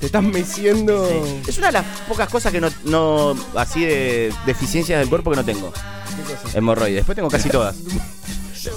[0.00, 1.06] Te estás meciendo.
[1.46, 2.68] Es una de las pocas cosas que no.
[2.84, 5.70] no así de deficiencias del cuerpo que no tengo.
[5.70, 6.56] ¿Qué cosa?
[6.58, 6.96] Hemorroides.
[6.96, 7.76] Después tengo casi todas.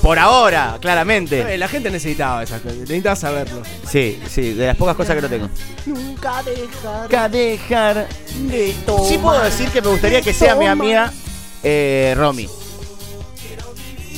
[0.02, 1.54] Por ahora, claramente.
[1.54, 2.80] Eh, La gente necesitaba esas cosas.
[2.80, 3.62] Necesitaba saberlo.
[3.90, 5.50] Sí, sí, de las pocas cosas que no tengo.
[5.86, 8.08] Nunca dejar Nunca dejar
[8.42, 9.06] de tomar.
[9.08, 11.14] Sí puedo decir que me gustaría que sea mi amiga
[11.64, 12.48] eh, Romy.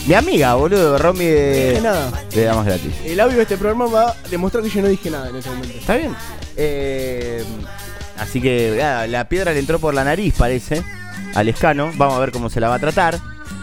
[0.08, 2.24] Mi amiga, boludo, Romy No dije de, nada.
[2.34, 2.94] de Damas Gratis.
[3.06, 5.50] El audio de este programa va a demostrar que yo no dije nada en este
[5.50, 5.78] momento.
[5.78, 6.16] ¿Está bien?
[6.58, 7.44] Eh,
[8.18, 10.84] así que nada, la piedra le entró por la nariz, parece,
[11.36, 11.92] al escano.
[11.96, 13.20] Vamos a ver cómo se la va a tratar.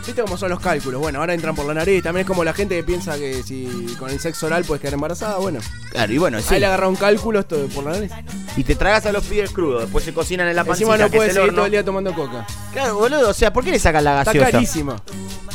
[0.06, 1.00] ¿Viste cómo son los cálculos?
[1.00, 2.00] Bueno, ahora entran por la nariz.
[2.02, 4.94] También es como la gente que piensa que si con el sexo oral puedes quedar
[4.94, 5.38] embarazada.
[5.38, 5.58] Bueno,
[5.90, 6.54] Claro, y bueno, sí.
[6.54, 8.12] ahí le agarra un cálculo esto por la nariz.
[8.56, 11.10] Y te tragas a los pibes crudos, después se cocinan en la pancita, Encima no
[11.10, 12.46] que puedes seguir todo el día tomando coca.
[12.72, 14.50] Claro, boludo, o sea, ¿por qué le sacan la Está gaseosa?
[14.52, 15.02] carísima.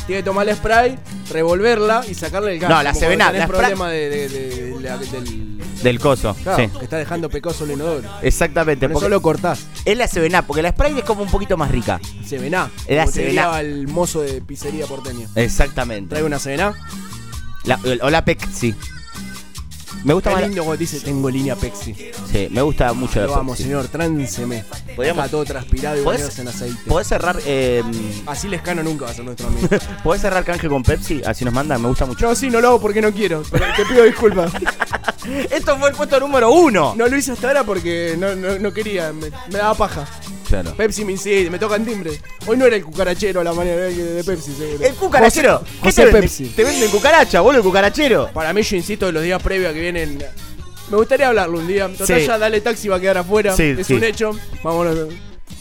[0.06, 0.98] Tiene que tomar el spray,
[1.30, 2.70] revolverla y sacarle el gas.
[2.70, 5.52] No, la Como Seven cuando la Spray- problema de, de- de- de la- del...
[5.82, 6.78] Del coso, Claro, sí.
[6.78, 8.08] que está dejando pecoso el inodoro.
[8.22, 8.86] Exactamente.
[8.86, 9.66] Por eso porque lo cortás.
[9.84, 12.00] Es la Seven Up, porque la Sprite es como un poquito más rica.
[12.24, 12.70] Sevená.
[12.86, 13.56] Es la Como te Seven diría Up.
[13.56, 15.26] el mozo de pizzería porteño.
[15.34, 16.10] Exactamente.
[16.10, 16.72] Trae una Sevená.
[17.64, 18.74] La- o la Pepsi.
[20.04, 20.44] Me gusta Qué más.
[20.46, 21.94] lindo cuando dice tengo línea Pepsi.
[22.30, 23.64] Sí, me gusta mucho la Lo vamos, Pepsi.
[23.64, 24.64] señor, tránseme.
[24.96, 26.78] Podríamos- Está todo transpirado y ¿Podés- bañados en aceite.
[26.86, 27.82] ¿Podés cerrar, eh,
[28.26, 29.68] Así Lescano nunca va a ser nuestro amigo.
[30.02, 31.22] ¿Podés cerrar canje con Pepsi?
[31.24, 32.26] Así nos mandan, me gusta mucho.
[32.26, 33.42] No, sí, no lo hago porque no quiero.
[33.50, 34.52] Pero te pido disculpas.
[35.50, 36.94] Esto fue el puesto número uno.
[36.96, 39.12] No lo hice hasta ahora porque no, no, no quería.
[39.12, 40.06] Me, me daba paja.
[40.76, 42.12] Pepsi me insiste, me tocan timbre.
[42.46, 44.52] Hoy no era el cucarachero a la manera de Pepsi.
[44.80, 45.62] El cucarachero.
[45.82, 46.20] Te venden?
[46.22, 46.44] Pepsi.
[46.48, 48.30] Te venden cucaracha, el cucarachero.
[48.32, 50.18] Para mí, yo insisto, los días previos que vienen.
[50.90, 51.88] Me gustaría hablarlo un día.
[51.88, 52.26] Total, Sí.
[52.26, 53.56] ya dale taxi va a quedar afuera.
[53.56, 54.32] Sí, es un hecho.
[54.62, 55.08] Vámonos.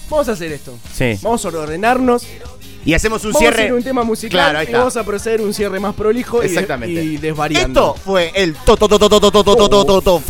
[0.10, 0.78] Vamos a hacer esto.
[0.94, 1.18] Sí.
[1.22, 2.28] Vamos a ordenarnos.
[2.84, 5.80] Y hacemos un vamos a un tema musical Claro, y vamos a proceder un cierre
[5.80, 7.04] más prolijo Exactamente.
[7.04, 7.94] Y, desvariando.
[7.96, 10.22] Esto fue el Toto Toto Toto Toto Toto Toto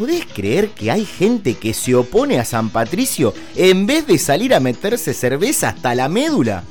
[0.00, 4.54] ¿Podés creer que hay gente que se opone a San Patricio en vez de salir
[4.54, 6.64] a meterse cerveza hasta la médula?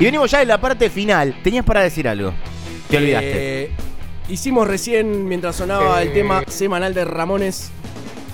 [0.00, 1.40] Y venimos ya en la parte final.
[1.44, 2.34] Tenías para decir algo.
[2.90, 3.62] Te olvidaste.
[3.62, 3.70] Eh,
[4.28, 7.70] hicimos recién, mientras sonaba el tema semanal de Ramones,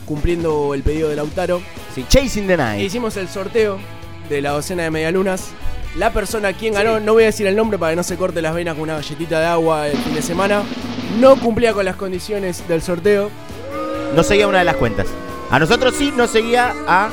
[0.07, 1.61] cumpliendo el pedido de Lautaro.
[1.95, 2.83] Sí, Chasing the Night.
[2.83, 3.98] Hicimos el sorteo
[4.29, 5.49] de la docena de medialunas.
[5.97, 8.43] La persona quien ganó, no voy a decir el nombre para que no se corte
[8.43, 10.63] las venas con una galletita de agua el fin de semana,
[11.19, 13.31] no cumplía con las condiciones del sorteo.
[14.15, 15.07] No seguía una de las cuentas.
[15.51, 17.11] A nosotros sí nos seguía a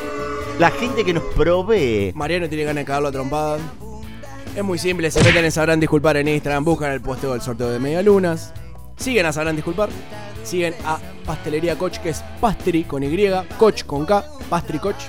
[0.59, 2.11] la gente que nos provee.
[2.15, 3.57] Mariano tiene ganas de cagarlo a trompada.
[4.55, 7.69] Es muy simple, se meten en Sabrán Disculpar en Instagram, buscan el posteo del sorteo
[7.69, 8.53] de medialunas.
[8.97, 9.89] Siguen a Sabrán Disculpar.
[10.43, 15.03] Siguen a Pastelería Coach, que es Pastry con Y, Coach con K, Pastry Coach.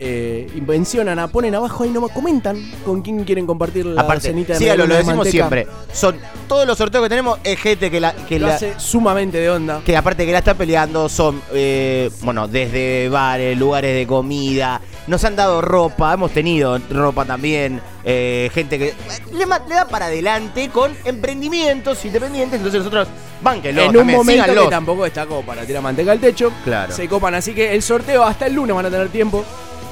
[0.00, 4.52] Eh, mencionan, a- ponen abajo ahí nomás, comentan con quién quieren compartir la Aparte, cenita
[4.52, 5.30] de sígalo, lo decimos manteca.
[5.32, 5.66] siempre.
[5.92, 9.38] Son todos los sorteos que tenemos es gente que la que Lo la, hace sumamente
[9.38, 9.82] de onda.
[9.84, 15.24] que aparte que la está peleando son eh, bueno desde bares lugares de comida nos
[15.24, 18.94] han dado ropa hemos tenido ropa también eh, gente que
[19.32, 23.08] le, da para adelante con emprendimientos independientes entonces nosotros
[23.42, 24.64] bánquenlo en un también, momento síganlos.
[24.64, 26.52] que tampoco está como para tirar manteca al techo.
[26.64, 26.94] Claro.
[26.94, 29.44] Se copan, así que el sorteo hasta el lunes van a tener tiempo.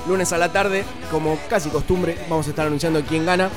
[0.09, 3.51] Lunes a la tarde, como casi costumbre, vamos a estar anunciando quién gana.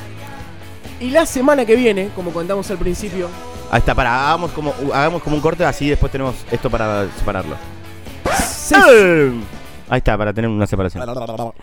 [0.99, 3.29] Y la semana que viene, como contamos al principio,
[3.77, 7.55] está para hagamos como hagamos como un corte así después tenemos esto para separarlo
[9.89, 11.53] ahí está para tener una separación como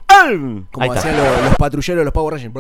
[0.84, 0.98] está.
[0.98, 2.54] hacían los, los patrulleros de los Power Rangers.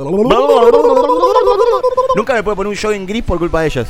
[2.14, 3.86] Nunca me puede poner un show en gris por culpa de ellos.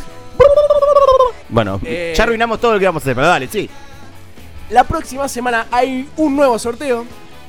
[1.49, 2.13] Bueno, Eh.
[2.17, 3.69] ya arruinamos todo lo que vamos a hacer, pero dale, sí.
[4.71, 7.05] La próxima semana hay un nuevo sorteo.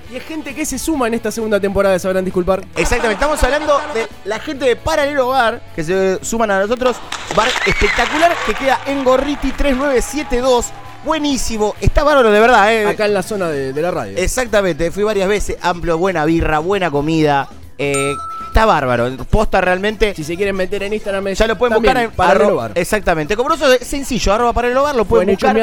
[0.10, 2.64] Y es gente que se suma en esta segunda temporada Sabrán Disculpar.
[2.78, 6.96] Exactamente, estamos hablando de la gente de Paralelo Bar que se suman a nosotros.
[7.36, 10.68] Bar espectacular que queda en Gorriti 3972.
[11.06, 12.86] Buenísimo, está bárbaro de verdad, eh.
[12.88, 14.18] Acá en la zona de, de la radio.
[14.18, 17.48] Exactamente, fui varias veces, amplio, buena birra, buena comida.
[17.78, 18.14] eh,
[18.48, 20.14] está bárbaro, posta realmente.
[20.16, 22.72] Si se quieren meter en Instagram, Ya lo pueden buscar en Paralelo arro- Bar.
[22.76, 25.56] Exactamente, como eso es sencillo, arroba Paralelo Bar, lo Pueden buscar.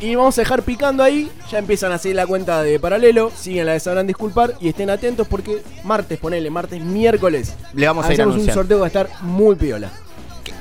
[0.00, 1.30] y vamos a dejar picando ahí.
[1.50, 3.30] Ya empiezan a seguir la cuenta de Paralelo.
[3.36, 7.52] Siguen la de Sabrán Disculpar y estén atentos porque martes, ponele, martes, miércoles.
[7.74, 9.90] Le vamos a ir hacemos un sorteo que va a estar muy piola.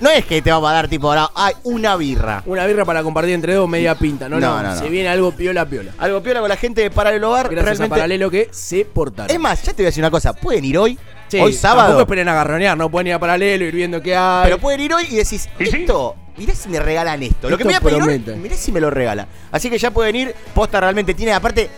[0.01, 2.41] No es que te vamos a dar tipo ahora, hay una birra.
[2.45, 4.29] Una birra para compartir entre dos, media pinta.
[4.29, 4.79] No, no, No, no.
[4.79, 5.91] Se viene algo piola, piola.
[5.97, 7.49] Algo piola con la gente de Paralelo Bar.
[7.49, 7.85] Gracias realmente.
[7.85, 9.29] a Paralelo que se portaron.
[9.29, 10.97] Es más, ya te voy a decir una cosa, pueden ir hoy,
[11.27, 11.89] Sí, hoy sábado.
[11.89, 14.45] Tampoco esperen a garronear, no pueden ir a Paralelo, ir viendo qué hay.
[14.45, 17.49] Pero pueden ir hoy y decís, esto, mirá si me regalan esto.
[17.49, 19.27] Lo que me voy a pedir mirá si me lo regalan.
[19.51, 21.69] Así que ya pueden ir, posta realmente tiene, aparte,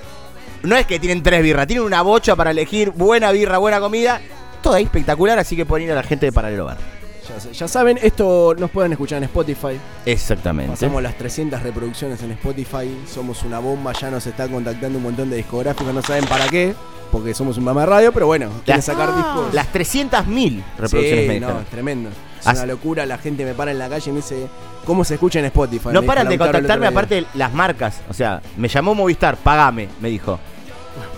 [0.63, 4.21] no es que tienen tres birras, tienen una bocha para elegir buena birra, buena comida.
[4.61, 7.00] Todo ahí espectacular, así que pueden ir a la gente de Paralelo Bar.
[7.39, 9.79] Ya, ya saben, esto nos pueden escuchar en Spotify.
[10.05, 10.71] Exactamente.
[10.71, 12.97] Pasamos las 300 reproducciones en Spotify.
[13.07, 13.93] Somos una bomba.
[13.93, 15.93] Ya nos está contactando un montón de discográficos.
[15.93, 16.73] No saben para qué.
[17.11, 18.11] Porque somos un de radio.
[18.11, 19.53] Pero bueno, quieren sacar discos.
[19.53, 22.09] Las 300.000 reproducciones Sí, no, es tremendo.
[22.39, 23.05] Es Así- una locura.
[23.05, 24.47] La gente me para en la calle y me dice
[24.85, 25.89] cómo se escucha en Spotify.
[25.91, 28.01] No Me paran de contactarme, aparte las marcas.
[28.09, 30.39] O sea, me llamó Movistar, pagame, me dijo.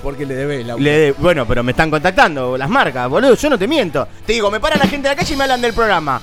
[0.01, 3.35] Porque le debe la Le de- bueno, pero me están contactando las marcas, boludo.
[3.35, 4.07] Yo no te miento.
[4.25, 6.21] Te digo, me paran la gente de la calle y me hablan del programa.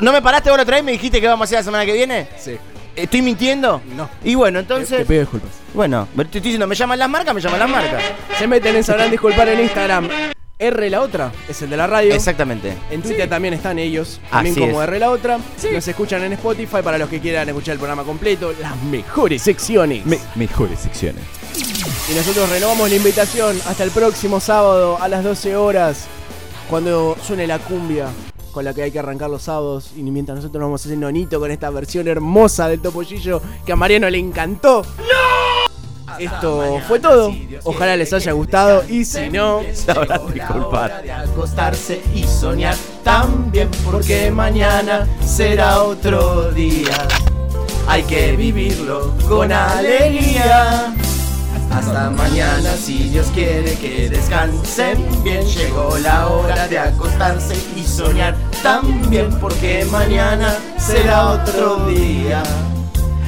[0.00, 1.64] ¿No me paraste vos la otra vez y me dijiste que vamos a hacer la
[1.64, 2.28] semana que viene?
[2.38, 2.58] Sí.
[2.96, 3.80] ¿Estoy mintiendo?
[3.96, 4.10] No.
[4.24, 4.98] Y bueno, Te, entonces.
[4.98, 5.50] te pido disculpas.
[5.72, 8.02] Bueno, te estoy diciendo, me llaman las marcas, me llaman las marcas.
[8.38, 10.08] Se meten en Sabrán Disculpar en Instagram.
[10.60, 12.14] R la otra es el de la radio.
[12.14, 12.74] Exactamente.
[12.90, 14.88] En Twitter también están ellos, también Así como es.
[14.88, 15.38] R la otra.
[15.72, 20.04] Nos escuchan en Spotify para los que quieran escuchar el programa completo, las mejores secciones.
[20.36, 21.24] mejores secciones.
[22.10, 26.06] Y nosotros renovamos la invitación hasta el próximo sábado a las 12 horas,
[26.68, 28.08] cuando suene la cumbia
[28.52, 29.92] con la que hay que arrancar los sábados.
[29.96, 33.72] Y mientras nosotros nos vamos a hacer nonito con esta versión hermosa del Topollillo que
[33.72, 34.84] a Mariano le encantó.
[36.20, 37.34] Esto fue todo.
[37.64, 38.84] Ojalá les haya gustado.
[38.88, 41.02] Y si no, Sabrán disculpar.
[41.02, 46.96] de acostarse y soñar también porque mañana será otro día.
[47.88, 50.94] Hay que vivirlo con alegría.
[51.72, 55.46] Hasta mañana si Dios quiere que descansen bien.
[55.46, 62.42] Llegó la hora de acostarse y soñar también porque mañana será otro día.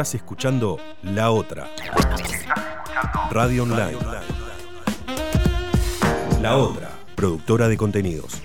[0.00, 1.68] Estás escuchando La Otra.
[3.30, 3.98] Radio Online.
[6.40, 8.40] La Otra, productora de contenidos.